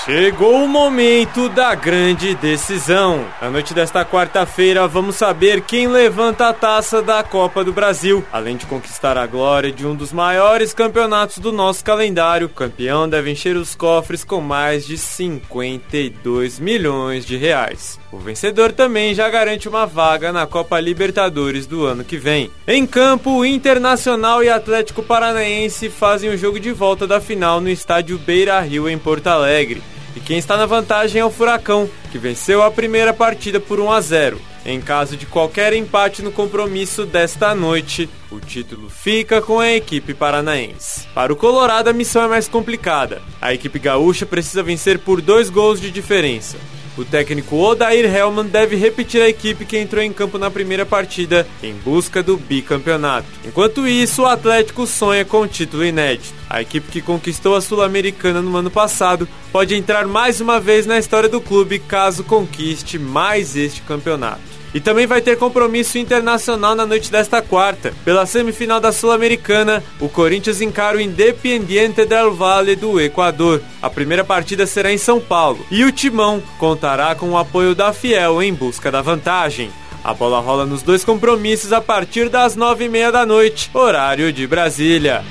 Chegou 0.07 0.62
o 0.62 0.69
momento 0.69 1.49
da 1.49 1.75
grande 1.75 2.33
decisão. 2.37 3.27
Na 3.42 3.51
noite 3.51 3.75
desta 3.75 4.05
quarta-feira, 4.05 4.87
vamos 4.87 5.16
saber 5.16 5.62
quem 5.62 5.88
levanta 5.88 6.49
a 6.49 6.53
taça 6.53 7.03
da 7.03 7.25
Copa 7.25 7.64
do 7.64 7.73
Brasil. 7.73 8.25
Além 8.33 8.57
de 8.57 8.66
conquistar 8.66 9.19
a 9.19 9.27
glória 9.27 9.73
de 9.73 9.85
um 9.85 9.97
dos 9.97 10.12
maiores 10.12 10.73
campeonatos 10.73 11.38
do 11.38 11.51
nosso 11.51 11.83
calendário, 11.83 12.47
o 12.47 12.51
campeão 12.51 13.09
deve 13.09 13.33
encher 13.33 13.57
os 13.57 13.75
cofres 13.75 14.23
com 14.23 14.40
mais 14.40 14.87
de 14.87 14.97
52 14.97 16.61
milhões 16.61 17.27
de 17.27 17.37
reais. 17.37 17.99
O 18.12 18.19
vencedor 18.19 18.71
também 18.71 19.12
já 19.12 19.29
garante 19.29 19.69
uma 19.69 19.87
vaga 19.87 20.33
na 20.33 20.47
Copa 20.47 20.79
Libertadores 20.79 21.66
do 21.66 21.85
ano 21.85 22.05
que 22.05 22.16
vem. 22.16 22.49
Em 22.64 22.87
campo, 22.87 23.38
o 23.38 23.45
Internacional 23.45 24.40
e 24.45 24.49
Atlético 24.49 25.03
Paranaense 25.03 25.90
fazem 25.90 26.31
o 26.31 26.38
jogo 26.38 26.61
de 26.61 26.71
volta 26.71 27.09
da 27.09 27.21
final 27.21 27.61
no 27.61 27.69
estádio 27.69 28.16
Beira 28.19 28.61
Rio, 28.61 28.88
em 28.88 28.97
Porto 28.97 29.27
Alegre. 29.27 29.83
E 30.16 30.20
quem 30.20 30.38
está 30.38 30.57
na 30.57 30.64
vantagem 30.64 31.20
é 31.20 31.24
o 31.24 31.31
Furacão, 31.31 31.88
que 32.11 32.16
venceu 32.16 32.62
a 32.62 32.70
primeira 32.70 33.12
partida 33.12 33.61
por 33.61 33.79
1 33.79 33.92
a 33.92 34.00
0. 34.00 34.40
Em 34.64 34.81
caso 34.81 35.14
de 35.14 35.26
qualquer 35.26 35.74
empate 35.74 36.22
no 36.22 36.33
compromisso 36.33 37.05
desta 37.05 37.55
noite, 37.55 38.09
o 38.33 38.40
título 38.40 38.88
fica 38.88 39.42
com 39.42 39.61
a 39.61 39.70
equipe 39.70 40.14
paranaense. 40.14 41.07
Para 41.14 41.33
o 41.33 41.37
Colorado, 41.37 41.88
a 41.88 41.92
missão 41.92 42.24
é 42.24 42.29
mais 42.29 42.48
complicada. 42.48 43.20
A 43.40 43.52
equipe 43.52 43.79
gaúcha 43.79 44.24
precisa 44.24 44.62
vencer 44.62 44.98
por 44.98 45.20
dois 45.20 45.50
gols 45.50 45.81
de 45.81 45.90
diferença. 45.90 46.57
O 46.96 47.04
técnico 47.04 47.56
Odair 47.56 48.06
Hellman 48.06 48.46
deve 48.46 48.74
repetir 48.74 49.20
a 49.20 49.28
equipe 49.28 49.66
que 49.66 49.78
entrou 49.78 50.02
em 50.02 50.12
campo 50.12 50.38
na 50.38 50.50
primeira 50.50 50.87
partida 50.87 51.46
em 51.62 51.74
busca 51.74 52.22
do 52.22 52.37
bicampeonato. 52.38 53.28
Enquanto 53.44 53.87
isso, 53.87 54.22
o 54.22 54.26
Atlético 54.26 54.87
sonha 54.87 55.24
com 55.24 55.46
título 55.46 55.85
inédito. 55.85 56.35
A 56.48 56.62
equipe 56.62 56.90
que 56.90 57.02
conquistou 57.02 57.54
a 57.54 57.61
Sul-Americana 57.61 58.40
no 58.40 58.56
ano 58.56 58.70
passado 58.70 59.28
pode 59.52 59.74
entrar 59.74 60.06
mais 60.06 60.40
uma 60.40 60.59
vez 60.59 60.87
na 60.87 60.98
história 60.98 61.28
do 61.28 61.40
clube 61.40 61.78
caso 61.78 62.24
conquiste 62.24 62.98
mais 62.98 63.56
este 63.56 63.82
campeonato. 63.82 64.56
E 64.77 64.81
também 64.81 65.07
vai 65.07 65.23
ter 65.23 65.39
compromisso 65.39 65.97
internacional 65.97 66.75
na 66.75 66.85
noite 66.85 67.11
desta 67.11 67.41
quarta. 67.41 67.95
Pela 68.05 68.27
semifinal 68.27 68.79
da 68.79 68.93
Sul-Americana, 68.93 69.83
o 69.99 70.07
Corinthians 70.07 70.61
encara 70.61 70.99
o 70.99 71.01
Independiente 71.01 72.05
del 72.05 72.35
Valle 72.35 72.77
do 72.77 73.01
Equador. 73.01 73.62
A 73.81 73.89
primeira 73.89 74.23
partida 74.23 74.67
será 74.67 74.93
em 74.93 74.99
São 74.99 75.19
Paulo 75.19 75.65
e 75.71 75.83
o 75.83 75.91
Timão 75.91 76.43
contará 76.59 77.15
com 77.15 77.31
o 77.31 77.39
apoio 77.39 77.75
da 77.75 77.91
Fiel 77.91 78.43
em 78.43 78.53
busca 78.53 78.93
da 78.93 79.01
vantagem. 79.01 79.71
A 80.05 80.12
bola 80.12 80.41
rola 80.41 80.67
nos 80.67 80.83
dois 80.83 81.03
compromissos 81.03 81.73
a 81.73 81.81
partir 81.81 82.29
das 82.29 82.55
nove 82.55 82.85
e 82.85 82.89
meia 82.91 83.11
da 83.11 83.25
noite, 83.25 83.71
horário 83.73 84.31
de 84.31 84.47
Brasília. 84.47 85.25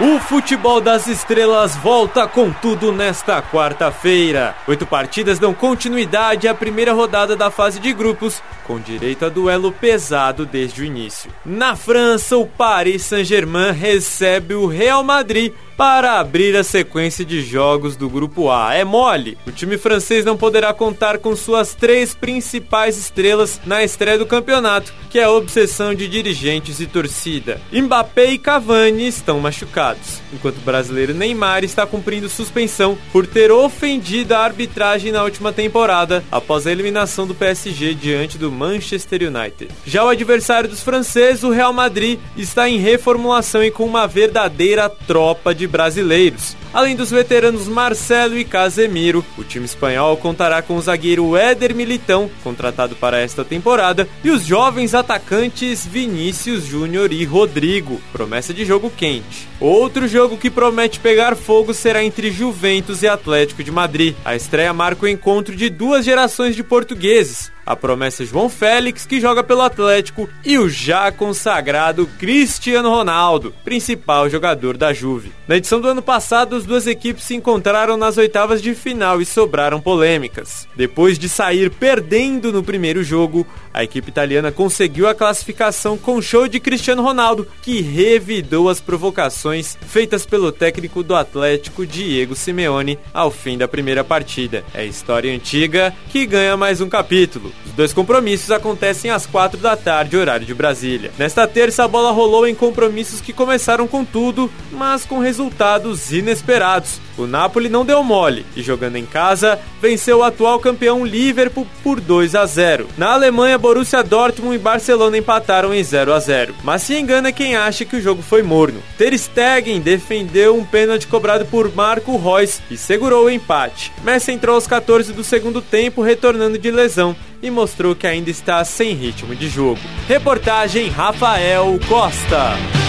O 0.00 0.18
futebol 0.18 0.80
das 0.80 1.06
estrelas 1.06 1.76
volta 1.76 2.26
com 2.26 2.50
tudo 2.50 2.90
nesta 2.90 3.40
quarta-feira. 3.40 4.52
Oito 4.66 4.84
partidas 4.84 5.38
dão 5.38 5.54
continuidade 5.54 6.48
à 6.48 6.54
primeira 6.54 6.92
rodada 6.92 7.36
da 7.36 7.48
fase 7.48 7.78
de 7.78 7.92
grupos, 7.92 8.42
com 8.64 8.80
direito 8.80 9.24
a 9.24 9.28
duelo 9.28 9.70
pesado 9.70 10.44
desde 10.44 10.82
o 10.82 10.84
início. 10.84 11.30
Na 11.46 11.76
França, 11.76 12.36
o 12.36 12.44
Paris 12.44 13.04
Saint-Germain 13.04 13.70
recebe 13.70 14.54
o 14.54 14.66
Real 14.66 15.04
Madrid 15.04 15.52
para 15.76 16.20
abrir 16.20 16.56
a 16.56 16.64
sequência 16.64 17.24
de 17.24 17.42
jogos 17.42 17.96
do 17.96 18.08
Grupo 18.08 18.50
A. 18.50 18.74
É 18.74 18.84
mole! 18.84 19.36
O 19.46 19.50
time 19.50 19.76
francês 19.76 20.24
não 20.24 20.36
poderá 20.36 20.72
contar 20.72 21.18
com 21.18 21.34
suas 21.34 21.74
três 21.74 22.14
principais 22.14 22.96
estrelas 22.96 23.60
na 23.66 23.82
estreia 23.82 24.18
do 24.18 24.26
campeonato, 24.26 24.92
que 25.10 25.18
é 25.18 25.24
a 25.24 25.30
obsessão 25.30 25.94
de 25.94 26.08
dirigentes 26.08 26.80
e 26.80 26.86
torcida. 26.86 27.60
Mbappé 27.72 28.32
e 28.32 28.38
Cavani 28.38 29.06
estão 29.06 29.40
machucados, 29.40 30.20
enquanto 30.32 30.58
o 30.58 30.62
brasileiro 30.62 31.14
Neymar 31.14 31.64
está 31.64 31.86
cumprindo 31.86 32.28
suspensão 32.28 32.96
por 33.12 33.26
ter 33.26 33.50
ofendido 33.50 34.34
a 34.34 34.40
arbitragem 34.40 35.12
na 35.12 35.22
última 35.22 35.52
temporada 35.52 36.24
após 36.30 36.66
a 36.66 36.72
eliminação 36.72 37.26
do 37.26 37.34
PSG 37.34 37.94
diante 37.94 38.38
do 38.38 38.50
Manchester 38.50 39.22
United. 39.22 39.70
Já 39.86 40.04
o 40.04 40.08
adversário 40.08 40.68
dos 40.68 40.82
franceses, 40.82 41.42
o 41.42 41.50
Real 41.50 41.72
Madrid, 41.72 42.18
está 42.36 42.68
em 42.68 42.78
reformulação 42.78 43.62
e 43.62 43.70
com 43.70 43.84
uma 43.84 44.06
verdadeira 44.06 44.88
tropa 44.88 45.54
de 45.54 45.63
de 45.64 45.66
brasileiros. 45.66 46.56
Além 46.72 46.94
dos 46.94 47.10
veteranos 47.10 47.66
Marcelo 47.68 48.36
e 48.36 48.44
Casemiro, 48.44 49.24
o 49.38 49.44
time 49.44 49.64
espanhol 49.64 50.16
contará 50.16 50.60
com 50.60 50.76
o 50.76 50.82
zagueiro 50.82 51.36
Éder 51.36 51.74
Militão, 51.74 52.30
contratado 52.42 52.94
para 52.96 53.18
esta 53.20 53.44
temporada, 53.44 54.06
e 54.22 54.30
os 54.30 54.44
jovens 54.44 54.92
atacantes 54.92 55.86
Vinícius 55.86 56.64
Júnior 56.64 57.12
e 57.12 57.24
Rodrigo, 57.24 58.00
promessa 58.12 58.52
de 58.52 58.64
jogo 58.64 58.90
quente. 58.90 59.48
Outro 59.58 60.06
jogo 60.06 60.36
que 60.36 60.50
promete 60.50 61.00
pegar 61.00 61.36
fogo 61.36 61.72
será 61.72 62.04
entre 62.04 62.30
Juventus 62.30 63.02
e 63.02 63.08
Atlético 63.08 63.62
de 63.62 63.70
Madrid. 63.70 64.14
A 64.24 64.36
estreia 64.36 64.72
marca 64.74 65.06
o 65.06 65.08
encontro 65.08 65.56
de 65.56 65.70
duas 65.70 66.04
gerações 66.04 66.54
de 66.54 66.62
portugueses, 66.62 67.50
a 67.66 67.74
promessa 67.74 68.24
João 68.24 68.48
Félix, 68.48 69.06
que 69.06 69.20
joga 69.20 69.42
pelo 69.42 69.62
Atlético, 69.62 70.28
e 70.44 70.58
o 70.58 70.68
já 70.68 71.10
consagrado 71.10 72.08
Cristiano 72.18 72.90
Ronaldo, 72.90 73.54
principal 73.64 74.28
jogador 74.28 74.76
da 74.76 74.92
Juve. 74.92 75.32
Na 75.46 75.56
edição 75.56 75.80
do 75.80 75.88
ano 75.88 76.02
passado, 76.02 76.56
as 76.56 76.64
duas 76.64 76.86
equipes 76.86 77.24
se 77.24 77.34
encontraram 77.34 77.96
nas 77.96 78.16
oitavas 78.16 78.62
de 78.62 78.74
final 78.74 79.20
e 79.20 79.26
sobraram 79.26 79.80
polêmicas. 79.80 80.66
Depois 80.74 81.18
de 81.18 81.28
sair 81.28 81.70
perdendo 81.70 82.52
no 82.52 82.62
primeiro 82.62 83.02
jogo, 83.02 83.46
a 83.72 83.82
equipe 83.84 84.08
italiana 84.08 84.52
conseguiu 84.52 85.08
a 85.08 85.14
classificação 85.14 85.98
com 85.98 86.22
show 86.22 86.46
de 86.48 86.60
Cristiano 86.60 87.02
Ronaldo, 87.02 87.46
que 87.62 87.80
revidou 87.80 88.68
as 88.68 88.80
provocações 88.80 89.76
feitas 89.86 90.24
pelo 90.24 90.52
técnico 90.52 91.02
do 91.02 91.14
Atlético, 91.14 91.86
Diego 91.86 92.34
Simeone, 92.34 92.98
ao 93.12 93.30
fim 93.30 93.58
da 93.58 93.68
primeira 93.68 94.04
partida. 94.04 94.64
É 94.74 94.84
história 94.84 95.34
antiga 95.34 95.94
que 96.10 96.26
ganha 96.26 96.56
mais 96.56 96.80
um 96.80 96.88
capítulo. 96.88 97.53
Os 97.66 97.72
dois 97.72 97.92
compromissos 97.92 98.50
acontecem 98.50 99.10
às 99.10 99.26
quatro 99.26 99.58
da 99.58 99.76
tarde, 99.76 100.16
horário 100.16 100.46
de 100.46 100.54
Brasília. 100.54 101.10
Nesta 101.18 101.46
terça, 101.46 101.84
a 101.84 101.88
bola 101.88 102.12
rolou 102.12 102.46
em 102.46 102.54
compromissos 102.54 103.20
que 103.20 103.32
começaram 103.32 103.88
com 103.88 104.04
tudo, 104.04 104.50
mas 104.70 105.04
com 105.04 105.18
resultados 105.18 106.12
inesperados. 106.12 107.00
O 107.16 107.26
Napoli 107.26 107.68
não 107.68 107.84
deu 107.84 108.02
mole 108.02 108.44
e, 108.56 108.62
jogando 108.62 108.96
em 108.96 109.06
casa, 109.06 109.58
venceu 109.80 110.18
o 110.18 110.22
atual 110.22 110.58
campeão 110.58 111.04
Liverpool 111.04 111.66
por 111.82 112.00
2 112.00 112.34
a 112.34 112.46
0. 112.46 112.88
Na 112.96 113.12
Alemanha, 113.12 113.58
Borussia 113.58 114.02
Dortmund 114.02 114.56
e 114.56 114.58
Barcelona 114.58 115.18
empataram 115.18 115.74
em 115.74 115.82
0 115.82 116.12
a 116.12 116.18
0. 116.18 116.54
Mas 116.64 116.82
se 116.82 116.94
engana 116.94 117.32
quem 117.32 117.56
acha 117.56 117.84
que 117.84 117.96
o 117.96 118.00
jogo 118.00 118.22
foi 118.22 118.42
morno. 118.42 118.82
Ter 118.98 119.16
Stegen 119.18 119.80
defendeu 119.80 120.56
um 120.56 120.64
pênalti 120.64 121.06
cobrado 121.06 121.44
por 121.46 121.74
Marco 121.74 122.16
Reus 122.16 122.60
e 122.70 122.76
segurou 122.76 123.26
o 123.26 123.30
empate. 123.30 123.92
Messi 124.02 124.32
entrou 124.32 124.54
aos 124.54 124.66
14 124.66 125.12
do 125.12 125.22
segundo 125.22 125.60
tempo, 125.60 126.02
retornando 126.02 126.58
de 126.58 126.70
lesão 126.70 127.14
e 127.42 127.50
mostrou 127.50 127.94
que 127.94 128.06
ainda 128.06 128.30
está 128.30 128.64
sem 128.64 128.94
ritmo 128.94 129.34
de 129.34 129.48
jogo. 129.48 129.80
Reportagem 130.08 130.88
Rafael 130.88 131.78
Costa. 131.88 132.83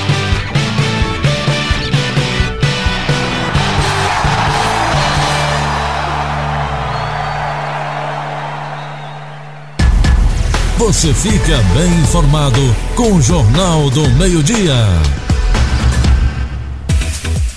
Você 10.77 11.13
fica 11.13 11.57
bem 11.73 11.89
informado 12.01 12.59
com 12.97 13.13
o 13.13 13.21
Jornal 13.21 13.89
do 13.91 14.09
Meio-Dia. 14.09 14.75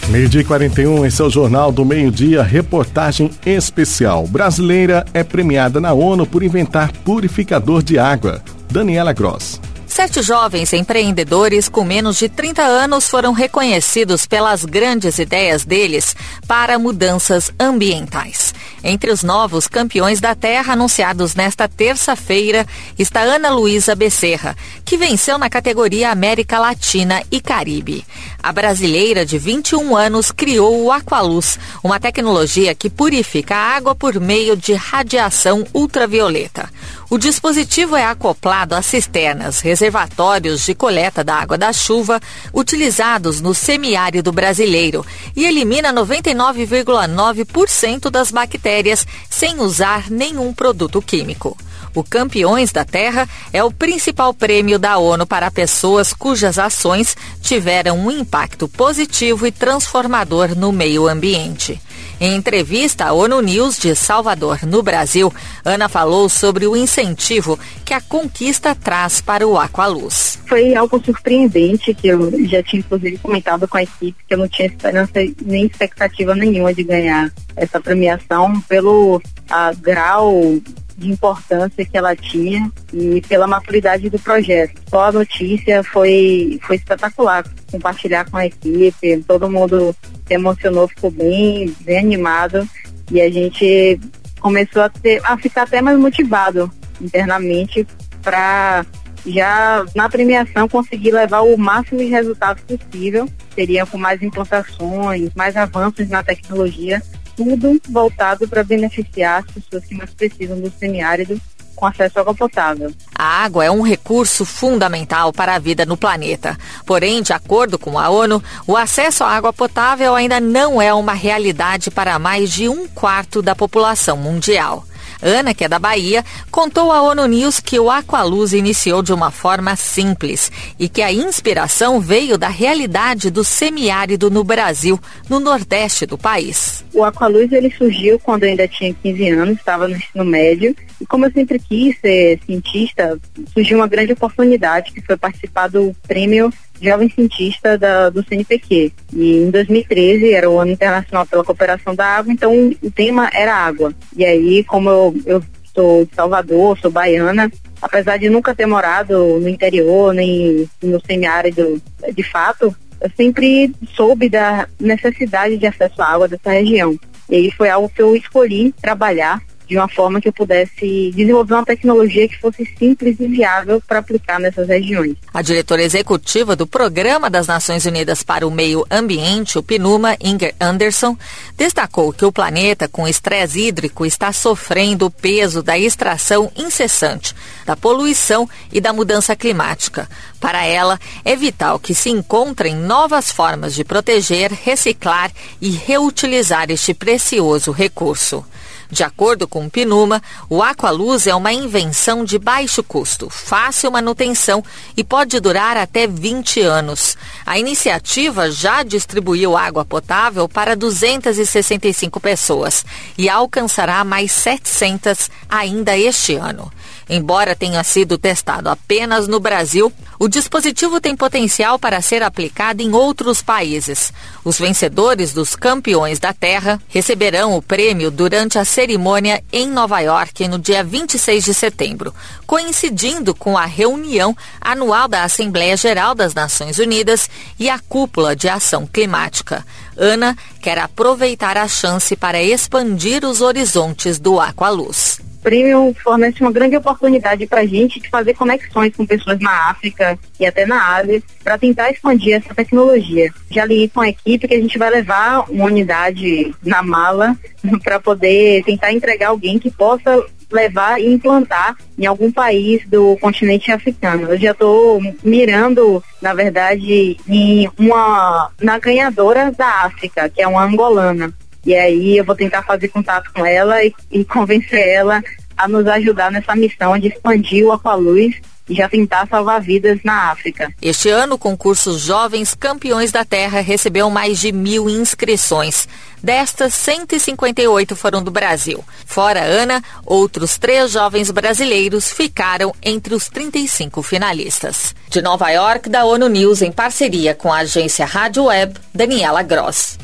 Meio-dia 0.09 0.45
41, 0.45 1.05
esse 1.05 1.21
é 1.21 1.25
o 1.25 1.29
Jornal 1.29 1.73
do 1.73 1.85
Meio-Dia, 1.85 2.45
reportagem 2.45 3.33
especial. 3.45 4.25
Brasileira 4.29 5.05
é 5.13 5.25
premiada 5.25 5.81
na 5.81 5.93
ONU 5.93 6.27
por 6.27 6.45
inventar 6.45 6.93
purificador 6.93 7.83
de 7.83 7.99
água. 7.99 8.41
Daniela 8.71 9.13
Gross. 9.13 9.61
Sete 9.89 10.23
jovens 10.23 10.73
empreendedores 10.73 11.69
com 11.69 11.83
menos 11.83 12.19
de 12.19 12.29
30 12.29 12.63
anos 12.63 13.09
foram 13.09 13.33
reconhecidos 13.33 14.27
pelas 14.27 14.65
grandes 14.65 15.19
ideias 15.19 15.65
deles 15.65 16.15
para 16.47 16.79
mudanças 16.79 17.51
ambientais. 17.59 18.55
Entre 18.83 19.11
os 19.11 19.23
novos 19.23 19.67
campeões 19.67 20.21
da 20.21 20.35
Terra 20.35 20.75
anunciados 20.75 21.35
nesta 21.35 21.69
terça-feira 21.69 22.67
está 22.99 23.21
Ana 23.21 23.51
Luísa 23.51 23.95
Becerra, 23.95 24.57
que 24.85 24.97
venceu 24.97 25.37
na 25.37 25.51
categoria 25.51 26.11
América 26.11 26.59
Latina 26.59 27.23
e 27.31 27.41
Caribe. 27.41 28.05
A 28.41 28.53
brasileira 28.53 29.27
de 29.27 29.37
21 29.37 29.97
anos 29.97 30.31
criou 30.31 30.85
o 30.85 30.93
Aqualuz, 30.93 31.59
uma 31.83 31.99
tecnologia 31.99 32.75
que 32.75 32.89
purifica 32.89 33.57
a 33.57 33.77
água 33.77 33.95
por 33.95 34.21
meio 34.21 34.57
de 34.57 34.75
radiação 34.75 35.67
ultravioleta. 35.75 36.71
O 37.11 37.17
dispositivo 37.17 37.97
é 37.97 38.05
acoplado 38.05 38.75
a 38.75 38.83
cisternas, 38.83 39.61
reservatórios 39.61 40.67
de 40.67 40.75
coleta 40.75 41.25
da 41.25 41.37
água 41.37 41.57
da 41.57 41.73
chuva 41.73 42.21
utilizados 42.53 43.41
no 43.41 43.55
semiárido 43.55 44.31
brasileiro 44.31 45.07
e 45.35 45.47
elimina 45.47 45.91
99,9% 45.91 48.11
das 48.11 48.31
bactérias 48.31 49.07
sem 49.31 49.59
usar 49.59 50.11
nenhum 50.11 50.53
produto 50.53 51.01
químico. 51.01 51.57
O 51.95 52.05
Campeões 52.05 52.73
da 52.73 52.85
Terra 52.85 53.27
é 53.55 53.65
o 53.65 53.73
principal 53.73 54.35
prêmio 54.35 54.79
da 54.79 54.99
ONU 54.99 55.27
para 55.27 55.51
pessoas 55.51 56.13
cujas 56.13 56.59
ações 56.59 57.17
tiveram 57.41 57.99
um 57.99 58.11
impacto 58.11 58.69
positivo 58.69 59.47
e 59.47 59.51
transformador 59.51 60.55
no 60.55 60.71
meio 60.71 61.09
ambiente. 61.09 61.81
Em 62.21 62.35
entrevista 62.35 63.05
à 63.05 63.13
ONU 63.13 63.41
News 63.41 63.79
de 63.79 63.95
Salvador, 63.95 64.67
no 64.67 64.83
Brasil, 64.83 65.33
Ana 65.65 65.89
falou 65.89 66.29
sobre 66.29 66.67
o 66.67 66.77
incentivo 66.77 67.57
que 67.85 67.95
a 67.95 68.01
conquista 68.01 68.75
traz 68.75 69.21
para 69.21 69.47
o 69.47 69.57
Aqualuz. 69.57 70.37
Foi 70.49 70.75
algo 70.75 71.01
surpreendente 71.05 71.95
que 71.95 72.09
eu 72.09 72.33
já 72.49 72.61
tinha 72.61 72.81
inclusive 72.81 73.19
comentado 73.19 73.69
com 73.69 73.77
a 73.77 73.85
equipe 73.85 74.17
que 74.27 74.35
eu 74.35 74.39
não 74.39 74.49
tinha 74.49 74.67
esperança 74.67 75.13
nem 75.41 75.67
expectativa 75.67 76.35
nenhuma 76.35 76.75
de 76.75 76.83
ganhar 76.83 77.33
essa 77.55 77.81
premiação 77.81 78.61
pelo 78.63 79.23
a, 79.49 79.73
grau 79.75 80.59
de 80.97 81.11
importância 81.11 81.85
que 81.85 81.97
ela 81.97 82.17
tinha 82.17 82.69
e 82.93 83.21
pela 83.29 83.47
maturidade 83.47 84.11
do 84.11 84.19
projeto. 84.19 84.81
Só 84.91 85.05
a 85.05 85.13
notícia 85.13 85.85
foi, 85.85 86.59
foi 86.63 86.75
espetacular. 86.75 87.45
Compartilhar 87.71 88.29
com 88.29 88.37
a 88.37 88.47
equipe, 88.47 89.23
todo 89.29 89.49
mundo 89.49 89.95
se 90.29 90.35
emocionou, 90.35 90.87
ficou 90.87 91.11
bem, 91.11 91.75
bem 91.81 91.99
animado 91.99 92.69
e 93.11 93.21
a 93.21 93.31
gente 93.31 93.99
começou 94.39 94.83
a, 94.83 94.89
ter, 94.89 95.21
a 95.25 95.37
ficar 95.37 95.63
até 95.63 95.83
mais 95.83 95.99
motivado 95.99 96.71
internamente 97.01 97.87
para 98.23 98.87
já 99.27 99.85
na 99.97 100.09
premiação 100.09 100.69
conseguir 100.69 101.11
levar 101.11 101.41
o 101.41 101.57
máximo 101.57 101.99
de 101.99 102.07
resultados 102.07 102.63
possível. 102.63 103.29
Seria 103.55 103.85
com 103.85 103.99
mais 103.99 104.23
implantações, 104.23 105.31
mais 105.35 105.57
avanços 105.57 106.09
na 106.09 106.23
tecnologia 106.23 107.03
tudo 107.39 107.81
voltado 107.89 108.49
para 108.49 108.65
beneficiar 108.65 109.45
as 109.45 109.55
pessoas 109.55 109.85
que 109.85 109.95
mais 109.95 110.13
precisam 110.13 110.61
do 110.61 110.69
semiárido 110.73 111.41
com 111.79 111.87
acesso 111.87 112.19
à 112.19 112.23
água 112.23 112.35
potável. 112.35 112.93
A 113.15 113.45
água 113.45 113.65
é 113.65 113.71
um 113.71 113.83
recurso 113.83 114.45
fundamental 114.45 115.33
para 115.33 115.55
a 115.55 115.59
vida 115.59 115.87
no 115.87 115.97
planeta. 115.97 116.59
Porém, 116.85 117.23
de 117.23 117.33
acordo 117.33 117.79
com 117.79 117.99
a 117.99 118.09
ONU, 118.09 118.43
o 118.67 118.77
acesso 118.77 119.23
à 119.23 119.31
água 119.31 119.53
potável 119.53 120.15
ainda 120.15 120.41
não 120.41 120.83
é 120.83 120.93
uma 120.93 121.13
realidade 121.13 121.91
para 121.91 122.19
mais 122.19 122.51
de 122.51 122.69
um 122.69 122.89
quarto 122.89 123.41
da 123.41 123.55
população 123.55 124.17
mundial. 124.17 124.85
Ana, 125.23 125.55
que 125.55 125.65
é 125.65 125.69
da 125.69 125.79
Bahia, 125.79 126.25
contou 126.51 126.93
à 126.93 127.03
ONU 127.03 127.27
News 127.27 127.61
que 127.61 127.79
o 127.79 127.91
Aqualuz 127.91 128.53
iniciou 128.53 129.03
de 129.03 129.13
uma 129.13 129.31
forma 129.31 129.75
simples 129.77 130.51
e 130.79 130.89
que 130.89 131.03
a 131.03 131.13
inspiração 131.13 132.01
veio 132.01 132.39
da 132.39 132.49
realidade 132.49 133.31
do 133.31 133.43
semiárido 133.43 134.31
no 134.31 134.45
Brasil, 134.45 134.99
no 135.29 135.41
nordeste 135.41 136.07
do 136.07 136.17
país. 136.17 136.85
O 136.93 137.05
Aqualuz 137.05 137.53
ele 137.53 137.71
surgiu 137.77 138.19
quando 138.19 138.45
eu 138.45 138.51
ainda 138.51 138.69
tinha 138.69 138.95
15 138.95 139.29
anos, 139.31 139.59
estava 139.59 139.89
no 139.89 139.97
ensino 139.97 140.25
médio, 140.25 140.75
e 141.01 141.07
como 141.07 141.27
eu 141.27 141.33
sempre 141.33 141.59
quis 141.59 141.99
ser 142.01 142.41
cientista, 142.45 143.19
surgiu 143.53 143.79
uma 143.79 143.87
grande 143.87 144.13
oportunidade 144.13 144.93
que 144.93 145.01
foi 145.01 145.17
participar 145.17 145.69
do 145.69 145.95
prêmio 146.07 146.53
jovem 146.81 147.09
cientista 147.11 147.77
da, 147.77 148.11
do 148.11 148.25
CNPq. 148.25 148.93
E 149.13 149.37
em 149.37 149.51
2013 149.51 150.33
era 150.33 150.49
o 150.49 150.59
ano 150.59 150.73
internacional 150.73 151.27
pela 151.27 151.45
cooperação 151.45 151.95
da 151.95 152.07
água, 152.07 152.33
então 152.33 152.53
o 152.83 152.91
tema 152.91 153.31
era 153.33 153.55
água. 153.55 153.93
E 154.17 154.25
aí, 154.25 154.65
como 154.65 154.89
eu, 154.89 155.17
eu 155.27 155.43
sou 155.75 156.05
de 156.05 156.15
Salvador, 156.15 156.79
sou 156.79 156.91
baiana, 156.91 157.51
apesar 157.81 158.19
de 158.19 158.29
nunca 158.29 158.55
ter 158.55 158.67
morado 158.67 159.39
no 159.39 159.49
interior, 159.49 160.13
nem 160.13 160.69
no 160.83 161.01
semiárido 161.05 161.81
de 162.13 162.23
fato, 162.23 162.75
eu 163.01 163.11
sempre 163.17 163.73
soube 163.95 164.29
da 164.29 164.67
necessidade 164.81 165.57
de 165.57 165.67
acesso 165.67 166.03
à 166.03 166.07
água 166.07 166.29
dessa 166.29 166.51
região. 166.51 166.99
E 167.31 167.37
aí 167.37 167.51
foi 167.51 167.69
algo 167.69 167.89
que 167.89 168.03
eu 168.03 168.17
escolhi 168.17 168.73
trabalhar 168.81 169.41
de 169.69 169.77
uma 169.77 169.89
forma 169.89 170.21
que 170.21 170.29
eu 170.29 170.33
pudesse 170.33 171.13
desenvolver 171.15 171.55
uma 171.55 171.65
tecnologia 171.65 172.27
que 172.27 172.39
fosse 172.39 172.65
simples 172.79 173.17
e 173.21 173.29
viável 173.29 173.83
para 173.87 173.99
aplicar 173.99 174.41
nessas 174.41 174.67
regiões. 174.67 175.17
A 175.33 175.43
diretora 175.43 175.83
executiva 175.83 176.57
do 176.57 176.67
Programa 176.67 177.29
das 177.29 177.47
Nações 177.47 177.85
Unidas 177.85 178.23
para 178.23 178.47
o 178.47 178.51
Meio 178.51 178.87
Ambiente, 178.91 179.59
o 179.59 179.63
PNUMA, 179.63 180.17
Inger 180.21 180.55
Anderson, 180.59 181.17
destacou 181.57 182.13
que 182.13 182.25
o 182.25 182.33
planeta 182.33 182.89
com 182.89 183.07
estresse 183.07 183.61
hídrico 183.61 184.07
está 184.07 184.33
sofrendo 184.33 185.07
o 185.07 185.11
peso 185.11 185.63
da 185.63 185.79
extração 185.79 186.51
incessante, 186.57 187.35
da 187.67 187.77
poluição 187.77 188.49
e 188.73 188.81
da 188.81 188.93
mudança 188.93 189.37
climática. 189.37 190.09
Para 190.41 190.65
ela, 190.65 190.99
é 191.25 191.37
vital 191.37 191.79
que 191.79 191.95
se 191.95 192.09
encontrem 192.09 192.75
novas 192.75 193.31
formas 193.31 193.75
de 193.75 193.85
proteger, 193.85 194.53
reciclar 194.53 195.31
e 195.61 195.71
reutilizar 195.71 196.71
este 196.71 196.95
precioso 196.95 197.71
recurso. 197.71 198.45
De 198.91 199.03
acordo 199.05 199.47
com 199.47 199.67
o 199.67 199.71
Pinuma, 199.71 200.23
o 200.49 200.63
Aqualuz 200.63 201.27
é 201.27 201.35
uma 201.35 201.53
invenção 201.53 202.25
de 202.25 202.39
baixo 202.39 202.83
custo, 202.83 203.29
fácil 203.29 203.91
manutenção 203.93 204.65
e 204.97 205.05
pode 205.05 205.39
durar 205.41 205.77
até 205.77 206.07
20 206.07 206.63
anos. 206.63 207.17
A 207.45 207.59
iniciativa 207.59 208.51
já 208.51 208.83
distribuiu 208.83 209.57
água 209.57 209.85
potável 209.85 210.49
para 210.49 210.75
265 210.75 212.19
pessoas 212.19 212.85
e 213.19 213.29
alcançará 213.29 214.03
mais 214.05 214.33
700 214.33 215.31
ainda 215.49 215.97
este 215.97 216.37
ano. 216.37 216.73
Embora 217.11 217.57
tenha 217.57 217.83
sido 217.85 218.17
testado 218.17 218.69
apenas 218.69 219.29
no 219.29 219.41
Brasil, 219.41 219.93
o 220.19 220.29
dispositivo 220.29 221.01
tem 221.01 221.15
potencial 221.15 221.79
para 221.79 222.03
ser 222.03 222.23
aplicado 222.23 222.83
em 222.83 222.93
outros 222.93 223.41
países. 223.41 224.13
Os 224.45 224.59
vencedores 224.59 225.33
dos 225.33 225.55
Campeões 225.55 226.19
da 226.19 226.33
Terra 226.33 226.81
receberão 226.89 227.57
o 227.57 227.63
prêmio 227.63 228.11
durante 228.11 228.59
a 228.59 228.65
cerimônia 228.65 229.43
em 229.53 229.69
Nova 229.69 230.01
York 230.01 230.49
no 230.49 230.59
dia 230.59 230.83
26 230.83 231.45
de 231.45 231.55
setembro, 231.55 232.13
coincidindo 232.47 233.35
com 233.35 233.57
a 233.57 233.65
reunião 233.65 234.37
anual 234.61 235.07
da 235.07 235.23
Assembleia 235.23 235.77
Geral 235.77 236.15
das 236.15 236.35
Nações 236.35 236.79
Unidas 236.79 237.31
e 237.59 237.71
a 237.71 237.79
Cúpula 237.79 238.35
de 238.35 238.49
Ação 238.49 238.87
Climática. 238.87 239.65
Ana 239.97 240.37
quer 240.61 240.79
aproveitar 240.79 241.57
a 241.57 241.69
chance 241.69 242.17
para 242.17 242.43
expandir 242.43 243.25
os 243.25 243.41
horizontes 243.41 244.19
do 244.19 244.41
Aqualuz 244.41 245.28
prêmio 245.43 245.95
fornece 246.03 246.41
uma 246.41 246.53
grande 246.53 246.77
oportunidade 246.77 247.47
para 247.47 247.63
a 247.63 247.67
gente 247.67 248.01
de 248.01 248.09
fazer 248.09 248.35
conexões 248.35 248.95
com 248.97 249.07
pessoas 249.07 249.39
na 249.41 249.71
África 249.71 250.19
e 250.39 250.47
até 250.47 250.67
na 250.67 250.97
Ásia 250.97 251.23
para 251.43 251.59
tentar 251.59 251.91
expandir 251.91 252.35
essa 252.35 252.55
tecnologia. 252.55 253.33
Já 253.51 253.65
li 253.65 253.89
com 253.89 254.01
a 254.01 254.09
equipe 254.09 254.47
que 254.47 254.55
a 254.55 254.61
gente 254.61 254.79
vai 254.79 254.91
levar 254.91 255.51
uma 255.51 255.65
unidade 255.65 256.55
na 256.63 256.83
mala 256.83 257.37
para 257.83 258.01
poder 258.01 258.63
tentar 258.65 258.93
entregar 258.93 259.29
alguém 259.29 259.59
que 259.59 259.71
possa 259.71 260.25
levar 260.51 261.01
e 261.01 261.13
implantar 261.13 261.77
em 261.99 262.07
algum 262.07 262.33
país 262.33 262.87
do 262.89 263.17
continente 263.19 263.71
africano. 263.71 264.33
Eu 264.33 264.39
já 264.39 264.53
estou 264.53 265.01
mirando, 265.23 266.03
na 266.23 266.33
verdade, 266.33 267.17
em 267.29 267.71
uma 267.79 268.51
na 268.61 268.79
ganhadora 268.79 269.53
da 269.53 269.85
África, 269.85 270.29
que 270.29 270.41
é 270.41 270.49
uma 270.49 270.65
angolana. 270.65 271.33
E 271.65 271.75
aí 271.75 272.17
eu 272.17 272.25
vou 272.25 272.35
tentar 272.35 272.63
fazer 272.63 272.89
contato 272.89 273.31
com 273.33 273.45
ela 273.45 273.85
e, 273.85 273.93
e 274.11 274.25
convencer 274.25 274.87
ela 274.89 275.23
a 275.57 275.67
nos 275.67 275.87
ajudar 275.87 276.31
nessa 276.31 276.55
missão 276.55 276.97
de 276.99 277.09
expandir 277.09 277.67
o 277.67 277.73
Aqualuz 277.73 278.37
e 278.69 278.75
já 278.75 278.89
tentar 278.89 279.27
salvar 279.27 279.61
vidas 279.61 279.99
na 280.05 280.31
África. 280.31 280.73
Este 280.81 281.09
ano, 281.09 281.35
o 281.35 281.39
concurso 281.39 281.99
Jovens 281.99 282.55
Campeões 282.55 283.11
da 283.11 283.25
Terra 283.25 283.61
recebeu 283.61 284.11
mais 284.11 284.39
de 284.39 284.53
mil 284.53 284.89
inscrições. 284.91 285.89
Destas, 286.23 286.75
158 286.75 287.97
foram 287.97 288.23
do 288.23 288.31
Brasil. 288.31 288.85
Fora 289.07 289.43
Ana, 289.43 289.83
outros 290.05 290.59
três 290.59 290.91
jovens 290.91 291.31
brasileiros 291.31 292.13
ficaram 292.13 292.75
entre 292.83 293.15
os 293.15 293.29
35 293.29 294.03
finalistas. 294.03 294.95
De 295.09 295.23
Nova 295.23 295.49
York, 295.51 295.89
da 295.89 296.05
ONU 296.05 296.29
News, 296.29 296.61
em 296.61 296.73
parceria 296.73 297.35
com 297.35 297.53
a 297.53 297.59
agência 297.59 298.05
Rádio 298.05 298.45
Web, 298.45 298.75
Daniela 298.93 299.43
Gross. 299.43 299.97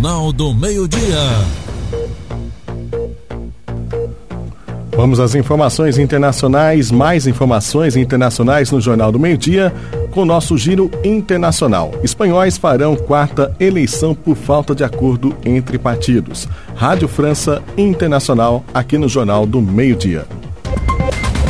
Jornal 0.00 0.32
do 0.32 0.54
Meio-Dia. 0.54 1.20
Vamos 4.96 5.20
às 5.20 5.34
informações 5.34 5.98
internacionais, 5.98 6.90
mais 6.90 7.26
informações 7.26 7.96
internacionais 7.96 8.70
no 8.70 8.80
Jornal 8.80 9.12
do 9.12 9.18
Meio-Dia, 9.18 9.70
com 10.10 10.24
nosso 10.24 10.56
giro 10.56 10.90
internacional. 11.04 11.90
Espanhóis 12.02 12.56
farão 12.56 12.96
quarta 12.96 13.54
eleição 13.60 14.14
por 14.14 14.36
falta 14.36 14.74
de 14.74 14.82
acordo 14.82 15.36
entre 15.44 15.78
partidos. 15.78 16.48
Rádio 16.74 17.06
França 17.06 17.62
Internacional, 17.76 18.64
aqui 18.72 18.96
no 18.96 19.06
Jornal 19.06 19.44
do 19.44 19.60
Meio-Dia. 19.60 20.26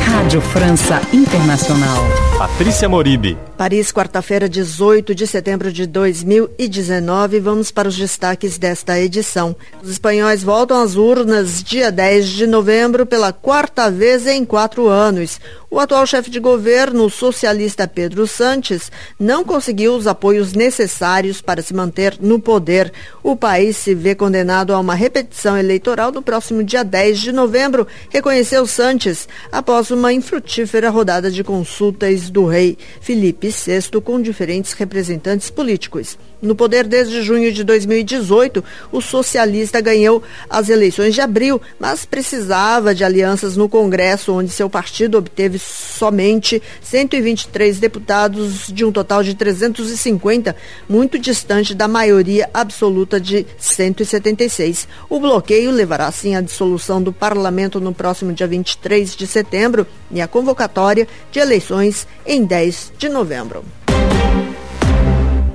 Rádio 0.05 0.41
França 0.41 1.01
Internacional. 1.13 2.20
Patrícia 2.41 2.89
Moribe. 2.89 3.37
Paris, 3.55 3.91
quarta-feira, 3.91 4.49
18 4.49 5.13
de 5.13 5.27
setembro 5.27 5.71
de 5.71 5.85
2019. 5.85 7.39
Vamos 7.39 7.69
para 7.69 7.87
os 7.87 7.95
destaques 7.95 8.57
desta 8.57 8.99
edição. 8.99 9.55
Os 9.79 9.91
espanhóis 9.91 10.41
voltam 10.41 10.81
às 10.81 10.95
urnas 10.95 11.61
dia 11.61 11.91
10 11.91 12.29
de 12.29 12.47
novembro 12.47 13.05
pela 13.05 13.31
quarta 13.31 13.91
vez 13.91 14.25
em 14.25 14.43
quatro 14.43 14.87
anos. 14.87 15.39
O 15.73 15.79
atual 15.79 16.05
chefe 16.05 16.29
de 16.29 16.37
governo, 16.37 17.05
o 17.05 17.09
socialista 17.09 17.87
Pedro 17.87 18.27
Sanches, 18.27 18.91
não 19.17 19.41
conseguiu 19.41 19.95
os 19.95 20.05
apoios 20.05 20.51
necessários 20.51 21.39
para 21.39 21.61
se 21.61 21.73
manter 21.73 22.17
no 22.19 22.41
poder. 22.41 22.91
O 23.23 23.37
país 23.37 23.77
se 23.77 23.95
vê 23.95 24.13
condenado 24.13 24.73
a 24.73 24.79
uma 24.79 24.93
repetição 24.93 25.57
eleitoral 25.57 26.11
no 26.11 26.21
próximo 26.21 26.61
dia 26.61 26.83
10 26.83 27.21
de 27.21 27.31
novembro, 27.31 27.87
reconheceu 28.09 28.67
Sanches, 28.67 29.29
após 29.49 29.91
uma 29.91 30.11
infrutífera 30.11 30.89
rodada 30.89 31.31
de 31.31 31.41
consultas 31.41 32.29
do 32.29 32.45
rei 32.45 32.77
Felipe 32.99 33.47
VI 33.47 34.01
com 34.03 34.21
diferentes 34.21 34.73
representantes 34.73 35.49
políticos. 35.49 36.17
No 36.41 36.55
poder 36.55 36.87
desde 36.87 37.21
junho 37.21 37.51
de 37.51 37.63
2018, 37.63 38.63
o 38.91 38.99
socialista 38.99 39.79
ganhou 39.79 40.23
as 40.49 40.69
eleições 40.69 41.13
de 41.13 41.21
abril, 41.21 41.61
mas 41.79 42.03
precisava 42.03 42.95
de 42.95 43.03
alianças 43.03 43.55
no 43.55 43.69
Congresso, 43.69 44.33
onde 44.33 44.49
seu 44.49 44.67
partido 44.67 45.19
obteve 45.19 45.59
somente 45.59 46.59
123 46.81 47.79
deputados 47.79 48.67
de 48.69 48.83
um 48.83 48.91
total 48.91 49.21
de 49.21 49.35
350, 49.35 50.55
muito 50.89 51.19
distante 51.19 51.75
da 51.75 51.87
maioria 51.87 52.49
absoluta 52.51 53.19
de 53.19 53.45
176. 53.59 54.87
O 55.09 55.19
bloqueio 55.19 55.69
levará 55.69 56.11
sim 56.11 56.35
à 56.35 56.41
dissolução 56.41 57.03
do 57.03 57.13
parlamento 57.13 57.79
no 57.79 57.93
próximo 57.93 58.33
dia 58.33 58.47
23 58.47 59.15
de 59.15 59.27
setembro 59.27 59.85
e 60.09 60.19
à 60.19 60.27
convocatória 60.27 61.07
de 61.31 61.39
eleições 61.39 62.07
em 62.25 62.43
10 62.43 62.93
de 62.97 63.09
novembro. 63.09 63.63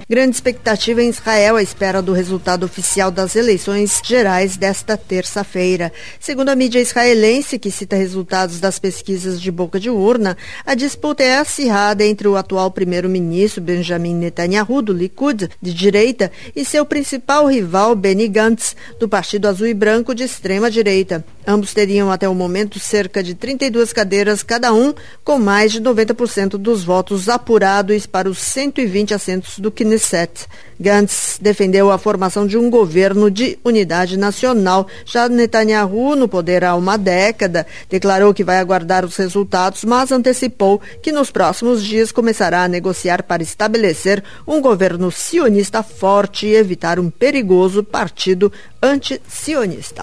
Grande 0.08 0.36
expectativa 0.36 1.02
em 1.02 1.08
Israel 1.08 1.56
à 1.56 1.62
espera 1.64 2.00
do 2.00 2.12
resultado 2.12 2.62
oficial 2.64 3.10
das 3.10 3.34
eleições 3.34 4.00
gerais 4.04 4.56
desta 4.56 4.96
terça-feira. 4.96 5.92
Segundo 6.20 6.48
a 6.50 6.54
mídia 6.54 6.78
israelense, 6.78 7.58
que 7.58 7.72
cita 7.72 7.96
resultados 7.96 8.60
das 8.60 8.78
pesquisas 8.78 9.40
de 9.40 9.50
boca 9.50 9.80
de 9.80 9.90
urna, 9.90 10.36
a 10.64 10.76
disputa 10.76 11.24
é 11.24 11.38
acirrada 11.38 12.04
entre 12.04 12.28
o 12.28 12.36
atual 12.36 12.70
primeiro-ministro 12.70 13.60
Benjamin 13.60 14.14
Netanyahu, 14.14 14.80
do 14.80 14.92
Likud, 14.92 15.50
de 15.60 15.74
direita, 15.74 16.30
e 16.54 16.64
seu 16.64 16.86
principal 16.86 17.48
rival 17.48 17.96
Benny 17.96 18.28
Gantz, 18.28 18.76
do 19.00 19.08
Partido 19.08 19.48
Azul 19.48 19.66
e 19.66 19.74
Branco, 19.74 20.14
de 20.14 20.22
extrema-direita. 20.22 21.24
Ambos 21.46 21.72
teriam 21.72 22.10
até 22.10 22.28
o 22.28 22.34
momento 22.34 22.80
cerca 22.80 23.22
de 23.22 23.34
32 23.34 23.92
cadeiras 23.92 24.42
cada 24.42 24.72
um, 24.72 24.92
com 25.22 25.38
mais 25.38 25.70
de 25.70 25.80
90% 25.80 26.56
dos 26.58 26.82
votos 26.82 27.28
apurados 27.28 28.04
para 28.04 28.28
os 28.28 28.38
120 28.38 29.14
assentos 29.14 29.58
do 29.58 29.70
Knesset. 29.70 30.46
Gantz 30.78 31.38
defendeu 31.40 31.90
a 31.90 31.98
formação 31.98 32.46
de 32.46 32.58
um 32.58 32.68
governo 32.68 33.30
de 33.30 33.58
unidade 33.64 34.16
nacional. 34.16 34.88
Já 35.04 35.28
Netanyahu, 35.28 36.16
no 36.16 36.26
poder 36.26 36.64
há 36.64 36.74
uma 36.74 36.98
década, 36.98 37.66
declarou 37.88 38.34
que 38.34 38.44
vai 38.44 38.58
aguardar 38.58 39.04
os 39.04 39.16
resultados, 39.16 39.84
mas 39.84 40.10
antecipou 40.10 40.80
que 41.00 41.12
nos 41.12 41.30
próximos 41.30 41.82
dias 41.84 42.10
começará 42.10 42.64
a 42.64 42.68
negociar 42.68 43.22
para 43.22 43.42
estabelecer 43.42 44.22
um 44.46 44.60
governo 44.60 45.12
sionista 45.12 45.82
forte 45.82 46.46
e 46.46 46.56
evitar 46.56 46.98
um 46.98 47.08
perigoso 47.08 47.84
partido 47.84 48.52
anti-sionista. 48.82 50.02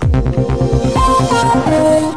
Oh, 1.16 2.13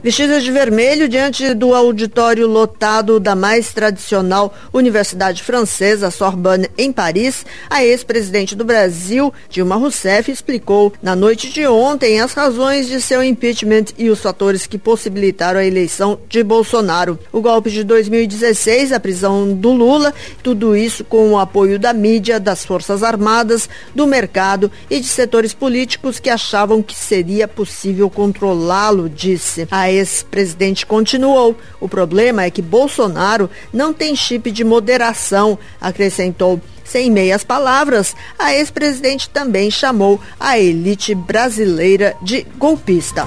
Vestidas 0.00 0.44
de 0.44 0.52
vermelho 0.52 1.08
diante 1.08 1.52
do 1.54 1.74
auditório 1.74 2.46
lotado 2.46 3.18
da 3.18 3.34
mais 3.34 3.72
tradicional 3.72 4.54
Universidade 4.72 5.42
Francesa, 5.42 6.08
Sorbonne, 6.08 6.70
em 6.78 6.92
Paris, 6.92 7.44
a 7.68 7.84
ex-presidente 7.84 8.54
do 8.54 8.64
Brasil, 8.64 9.34
Dilma 9.50 9.74
Rousseff, 9.74 10.30
explicou 10.30 10.92
na 11.02 11.16
noite 11.16 11.50
de 11.50 11.66
ontem 11.66 12.20
as 12.20 12.32
razões 12.32 12.86
de 12.86 13.00
seu 13.00 13.24
impeachment 13.24 13.86
e 13.98 14.08
os 14.08 14.20
fatores 14.20 14.68
que 14.68 14.78
possibilitaram 14.78 15.58
a 15.58 15.64
eleição 15.64 16.20
de 16.28 16.44
Bolsonaro. 16.44 17.18
O 17.32 17.40
golpe 17.40 17.68
de 17.68 17.82
2016, 17.82 18.92
a 18.92 19.00
prisão 19.00 19.52
do 19.52 19.72
Lula, 19.72 20.14
tudo 20.44 20.76
isso 20.76 21.02
com 21.02 21.32
o 21.32 21.38
apoio 21.38 21.76
da 21.76 21.92
mídia, 21.92 22.38
das 22.38 22.64
Forças 22.64 23.02
Armadas, 23.02 23.68
do 23.96 24.06
mercado 24.06 24.70
e 24.88 25.00
de 25.00 25.08
setores 25.08 25.52
políticos 25.52 26.20
que 26.20 26.30
achavam 26.30 26.84
que 26.84 26.94
seria 26.94 27.48
possível 27.48 28.08
controlá-lo, 28.08 29.08
disse. 29.08 29.66
A 29.68 29.88
ex-presidente 29.98 30.86
continuou. 30.86 31.56
O 31.80 31.88
problema 31.88 32.44
é 32.44 32.50
que 32.50 32.62
Bolsonaro 32.62 33.50
não 33.72 33.92
tem 33.92 34.16
chip 34.16 34.50
de 34.50 34.64
moderação, 34.64 35.58
acrescentou. 35.80 36.60
Sem 36.84 37.10
meias 37.10 37.44
palavras, 37.44 38.16
a 38.38 38.54
ex-presidente 38.54 39.28
também 39.28 39.70
chamou 39.70 40.18
a 40.40 40.58
elite 40.58 41.14
brasileira 41.14 42.16
de 42.22 42.46
golpista. 42.56 43.26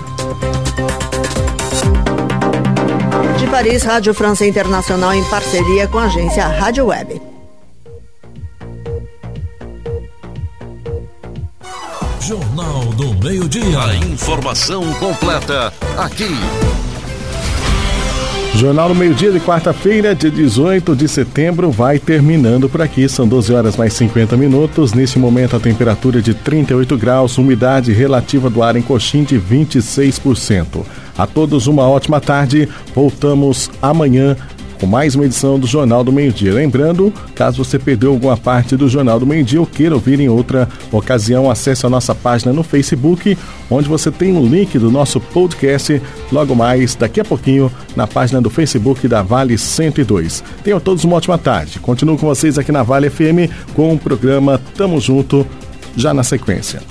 De 3.37 3.47
Paris, 3.47 3.83
Rádio 3.83 4.13
França 4.15 4.45
Internacional 4.45 5.13
em 5.13 5.23
parceria 5.25 5.87
com 5.87 5.99
a 5.99 6.05
agência 6.05 6.47
Rádio 6.47 6.87
Web. 6.87 7.30
Jornal 12.21 12.85
do 12.95 13.15
Meio-Dia. 13.15 13.79
A 13.79 13.95
informação 13.95 14.83
completa 14.93 15.73
aqui. 15.97 16.29
Jornal 18.55 18.89
do 18.89 18.95
Meio-Dia 18.95 19.31
de 19.31 19.39
quarta-feira, 19.39 20.13
dia 20.13 20.29
18 20.29 20.95
de 20.95 21.07
setembro, 21.07 21.71
vai 21.71 21.97
terminando 21.97 22.69
por 22.69 22.79
aqui. 22.79 23.09
São 23.09 23.27
12 23.27 23.51
horas 23.53 23.75
mais 23.75 23.93
50 23.93 24.37
minutos. 24.37 24.93
Neste 24.93 25.17
momento, 25.17 25.55
a 25.55 25.59
temperatura 25.59 26.21
de 26.21 26.35
38 26.35 26.95
graus, 26.95 27.39
umidade 27.39 27.91
relativa 27.91 28.51
do 28.51 28.61
ar 28.61 28.75
em 28.75 28.83
Coxim 28.83 29.23
de 29.23 29.39
26%. 29.39 30.85
A 31.17 31.25
todos 31.25 31.65
uma 31.65 31.89
ótima 31.89 32.21
tarde. 32.21 32.69
Voltamos 32.93 33.71
amanhã 33.81 34.37
com 34.81 34.87
mais 34.87 35.13
uma 35.13 35.25
edição 35.25 35.59
do 35.59 35.67
Jornal 35.67 36.03
do 36.03 36.11
Meio-Dia. 36.11 36.55
Lembrando, 36.55 37.13
caso 37.35 37.63
você 37.63 37.77
perdeu 37.77 38.09
alguma 38.09 38.35
parte 38.35 38.75
do 38.75 38.89
Jornal 38.89 39.19
do 39.19 39.27
Meio-Dia 39.27 39.59
ou 39.59 39.65
queira 39.67 39.93
ouvir 39.93 40.19
em 40.19 40.27
outra 40.27 40.67
ocasião, 40.91 41.51
acesse 41.51 41.85
a 41.85 41.89
nossa 41.89 42.15
página 42.15 42.51
no 42.51 42.63
Facebook, 42.63 43.37
onde 43.69 43.87
você 43.87 44.09
tem 44.09 44.35
um 44.35 44.43
link 44.43 44.79
do 44.79 44.89
nosso 44.89 45.19
podcast 45.19 46.01
logo 46.31 46.55
mais, 46.55 46.95
daqui 46.95 47.21
a 47.21 47.25
pouquinho, 47.25 47.71
na 47.95 48.07
página 48.07 48.41
do 48.41 48.49
Facebook 48.49 49.07
da 49.07 49.21
Vale 49.21 49.55
102. 49.55 50.43
Tenham 50.63 50.79
todos 50.79 51.03
uma 51.03 51.17
ótima 51.17 51.37
tarde. 51.37 51.79
Continuo 51.79 52.17
com 52.17 52.25
vocês 52.25 52.57
aqui 52.57 52.71
na 52.71 52.81
Vale 52.81 53.11
FM 53.11 53.51
com 53.75 53.93
o 53.93 53.99
programa 53.99 54.59
Tamo 54.75 54.99
Junto, 54.99 55.45
já 55.95 56.11
na 56.11 56.23
sequência. 56.23 56.81